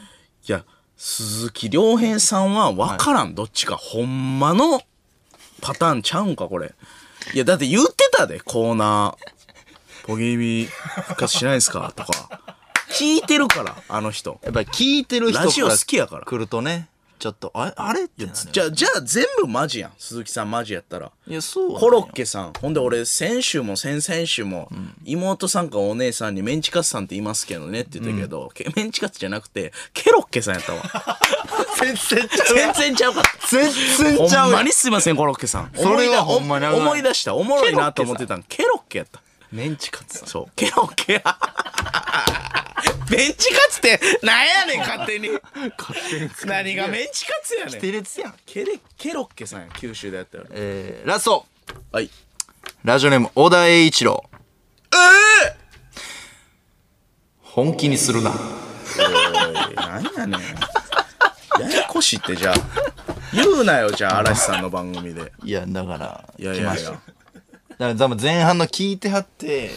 [0.48, 0.64] いや
[0.96, 3.76] 鈴木亮平さんは分からん、どっちか。
[3.76, 4.80] ほんまの
[5.60, 6.74] パターンちゃうんかこれ
[7.34, 12.40] いやだって言ってたでコーナー「ポギビ復活しないですか?」とか。
[12.90, 14.40] 聞いてるからあの人。
[14.42, 16.24] やっぱり聞いてる人ラジオ好きやから。
[16.24, 16.88] 来るとね、
[17.20, 18.04] ちょっと、あれあれ？
[18.04, 19.92] ってじゃあじゃあ全部マジやん。
[19.98, 21.12] 鈴木さんマジやったら。
[21.28, 21.78] いや、そう。
[21.78, 22.54] コロッケさん。
[22.54, 24.70] ほんで俺先週も先々週も、
[25.04, 30.82] 妹さんかお姉さんにメンチカツさんって言いますけどねって言ったけど、けメンチカツじゃなくてケロッケさんやったわ。
[31.78, 33.70] 全然ち全然ちゃうかった全
[34.16, 35.70] 然ちゃほんまにすいません、コロッケさん。
[35.74, 37.34] それはほんまに思い出した。
[37.34, 38.36] おもろいなと思ってた。
[38.36, 38.42] ん。
[38.44, 39.22] ケロッケやった。
[39.52, 40.24] メンチカツ。
[40.26, 40.52] そう。
[40.56, 41.36] ケロッケや。
[43.10, 45.30] メンチカツって、なんやねん、勝手に。
[45.78, 47.74] 勝手に何がメンチカツやねん。
[47.74, 48.34] やん。
[48.46, 50.44] ケレ、ケロッケさんや、九州でやったよ。
[50.50, 51.46] えー、ラスト
[51.92, 52.10] はい。
[52.84, 54.24] ラジオネーム、小田栄一郎。
[54.92, 55.56] え
[57.40, 58.30] 本気にするな。
[58.30, 60.40] ー、なんやねん。
[61.60, 62.54] ややこしいって、じゃあ。
[63.32, 65.32] 言うなよ、じゃあ、嵐さんの番組で。
[65.44, 66.90] いや、だから、いやいやいや。
[66.92, 67.02] だか
[67.78, 69.70] ら多分前半の聞いてはって、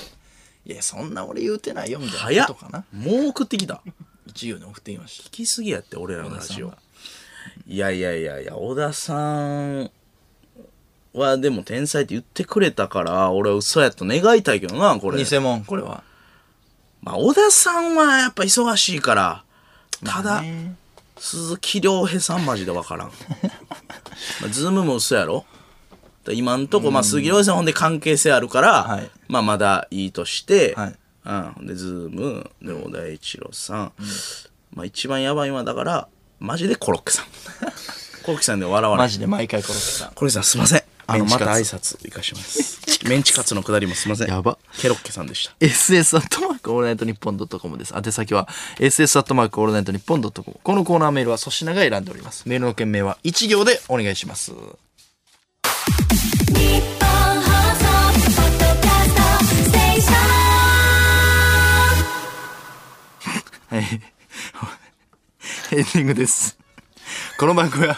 [0.65, 2.85] いや、そんな俺言うてないよ、みたいなことかな。
[2.93, 3.81] もう送ってきた。
[4.27, 5.29] 一行に送ってきました。
[5.29, 6.73] 聞きすぎやって、俺らのラジオ。
[7.67, 9.91] いやいやいやいや、小田さん
[11.13, 15.23] はでも天才って言ってくれたから、俺は嘘やと願いたいけどな、これ。
[15.23, 16.03] 偽物、これは。
[17.01, 19.43] まあ、小田さんはやっぱ忙しいから、
[20.05, 20.75] ただ、ね
[21.17, 23.07] 鈴木亮平さんマジでわからん。
[24.41, 25.52] まあ、ズームも嘘やろだ
[26.31, 30.95] 今んとこ、まあ、鈴木亮平さんほんで関係性あるから、はいまあ、まだいいとして、はい
[31.25, 31.67] うん。
[31.67, 33.91] で、ズーム、で、小田一郎さん。
[34.73, 36.07] まあ、一番やばいのは、だから、
[36.39, 37.25] マジでコロッケさん。
[38.23, 39.09] コロッケさんで笑わないマ。
[39.09, 40.11] ジで毎回コロッケさん。
[40.13, 40.83] コロッケさんすいません。
[41.05, 42.79] あの、また挨拶いかします。
[43.07, 44.29] メンチカツのくだりもすいません。
[44.29, 45.53] やばコロッケさんでした。
[45.59, 47.93] ss アットマークオールナイトニッポンドットコムです。
[47.95, 48.47] 宛先は
[48.79, 50.59] ss アットマークオールナイトニッポンドットコム。
[50.63, 52.43] このコーナーメールは粗品が選んでおります。
[52.45, 54.53] メールの件名は1行でお願いします。
[65.73, 66.55] エンディングです。
[67.39, 67.97] この番組は、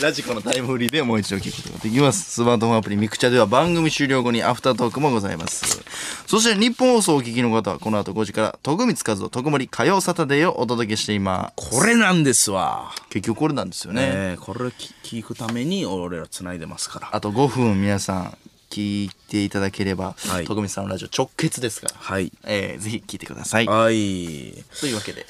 [0.00, 2.30] ラジコのタイムフリーでもう一度聞くことができます。
[2.30, 5.82] スマートフォンアプリミクチャでは番組終了後にアフタートークもございます。
[6.26, 11.78] そして日本放送をお聞きの方はこの後5時から徳光和夫徳森火曜サタデーをお届けしています。
[11.78, 12.92] これなんですわ。
[13.10, 14.30] 結局これなんですよね。
[14.30, 17.10] ねこれき聞くために俺ら繋いでますから。
[17.12, 18.38] あと5分皆さん
[18.70, 22.32] 聞いていただければ、はい徳光さんのラジオ直結ですから、はい。
[22.44, 23.66] えーぜひ聞いてください。
[23.66, 24.64] はい。
[24.80, 25.26] というわけで。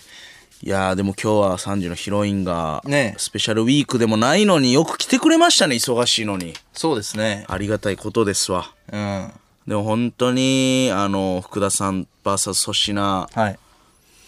[0.62, 6.52] いやーでも今日は3時のヒロインが、ねスペシャルウィークでもないのによく来てくれましたね、忙しいのに。
[6.74, 7.46] そうですね。
[7.48, 8.74] ありがたいことですわ。
[8.92, 9.32] うん。
[9.66, 13.58] でも本当に、あの、福田さん VS 粗品、はい。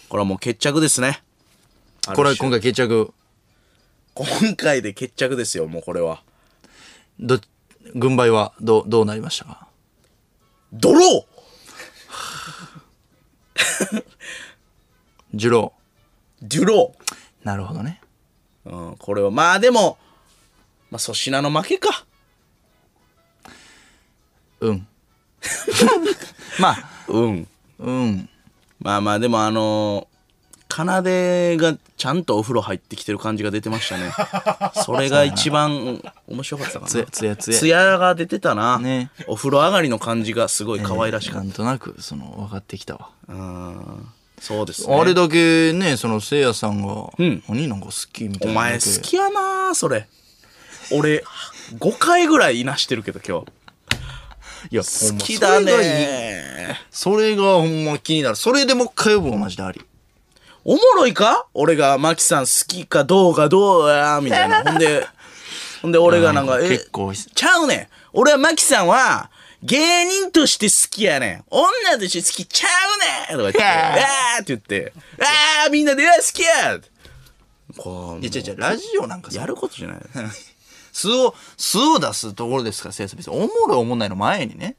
[0.09, 1.21] これはもう決着ですね。
[2.15, 3.13] これは今回決着、
[4.15, 6.23] 今回で決着ですよ、もうこれは。
[7.19, 7.39] ど、
[7.93, 9.67] 軍配はどう、どうなりましたか？
[10.73, 11.27] ドロ
[15.35, 15.82] ジュロー
[16.43, 17.45] デュロー。
[17.45, 18.01] なるほどね。
[18.65, 19.97] ーうん、これは、まあでも、
[20.91, 22.05] まあ粗品の負けか。
[24.59, 24.87] うん。
[26.59, 26.77] まあ、
[27.07, 27.47] うん。
[27.79, 28.29] うん。
[28.79, 34.11] まあまあでもあのー、奏でがちゃんとお風呂入ってきてる感じが出てましたね。
[34.83, 36.87] それが一番面白かったかな。
[36.87, 38.79] つやつやつやつやが出てたな。
[38.79, 43.09] ねお風呂上がりの感じがすごい可愛らしかっなんとなく、その、分かってきたわ。
[43.27, 43.33] た。
[43.33, 44.13] うん。
[44.45, 44.93] そうですね。
[44.93, 48.61] あれだけね、その、せいやさんが、ん何なんか好きみたいおな。
[48.61, 50.05] 前好きやなそれ。
[50.91, 51.23] 俺、
[51.79, 53.45] 5回ぐらいいなしてるけど今日。
[54.69, 58.35] いや、好きだねそれがほんま気になる。
[58.35, 59.81] それでもう一回呼ぶわ、マジであり。
[60.65, 61.45] おもろいか？
[61.53, 64.61] 俺がマキさん好きかどうかどうやみたいな。
[64.63, 65.07] ほんで、
[65.81, 67.87] ほんで俺がなんか、え、結構、ちゃうねん。
[68.13, 69.29] 俺はマキさんは、
[69.63, 71.43] 芸人として好きやねん。
[71.49, 72.67] 女として好きちゃ
[73.29, 74.93] うねんとか言って、 あーって言って、
[75.65, 76.79] あーみんなで、あ好きや
[77.77, 79.99] こう、いや、違う違う、ラジオなんかさやることじゃない。
[80.91, 83.17] 素を、素を出すところですから、せいやさん。
[83.17, 84.75] 別におもろいおもんないの前にね。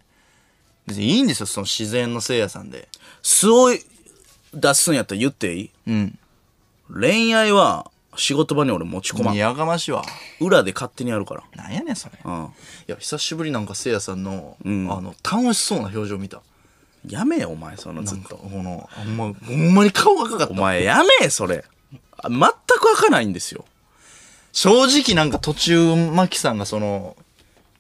[0.87, 2.89] 別にいいんですよ、その自然のせいやさんで。
[3.23, 3.75] 素を
[4.53, 5.71] 出すんやったら言っていい？
[5.89, 6.19] うん。
[6.93, 9.35] 恋愛は仕事場に俺持ち込まん。
[9.35, 10.03] やがましいわ。
[10.41, 11.43] 裏で勝手にやるから。
[11.55, 12.15] なんやねん、それ。
[12.15, 12.53] いうん。
[12.87, 16.43] や、久しぶりなんかせいやさんの、んあの、楽しそうな表情見た。
[17.07, 18.37] やめよ、お前、そのずっと。
[18.37, 20.53] この、ほんま、ほんまに顔赤かった。
[20.53, 21.65] お前、やめえ、それ。
[22.17, 23.65] あ全く開かないんですよ。
[24.53, 27.17] 正直なんか途中、マキさんがその、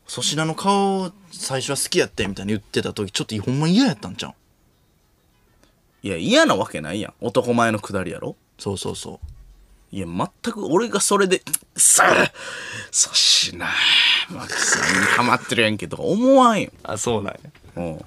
[0.07, 4.35] 粗品の顔、最初は好きやってみたいに言ってた時、ちょっとほんま嫌やったんちゃう？
[6.03, 7.14] いや、嫌なわけないやん。
[7.22, 9.26] 男前のくだりやろそうそうそう。
[9.95, 11.40] いや、全く俺がそれで、
[11.76, 12.32] さあ、
[12.90, 13.68] そしな、
[14.28, 16.70] マキさんにハマってるやんけとか思わんよ。
[16.82, 17.40] あ、そうなんや。
[17.76, 18.05] うん。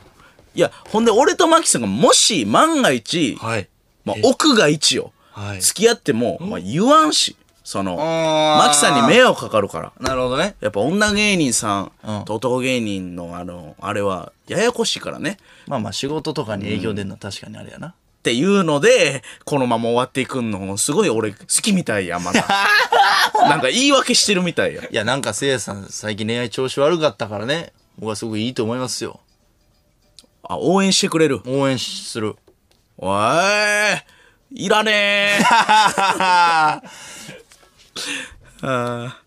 [0.53, 3.69] いや、ほんで俺とマキさんがもし万が一、はい。
[4.03, 5.13] まあ、奥が一よ。
[5.31, 7.37] はい付き合っても、まあ、言わんし。
[7.63, 9.93] その、あーマキさんに迷惑かかるから。
[10.01, 10.55] なるほどね。
[10.59, 15.37] やっぱ女芸人さんうんと男芸人のあの、あれはややこしいからね。
[15.67, 17.93] まあまあ仕事とかに影響出るのは確かにあれやな。
[18.27, 22.45] っていうので、このまま終わっていくの、すごい俺好きみたいや、まだ。
[23.47, 24.83] なんか言い訳してるみたいや。
[24.83, 27.71] いや、なんかせいやさん最近恋愛調子悪かったからね。
[27.97, 29.21] 僕はすごくいいと思いますよ。
[30.43, 31.39] あ、応援してくれる。
[31.47, 32.35] 応援する。
[32.97, 35.39] おい、いらねえ。
[35.49, 39.26] あー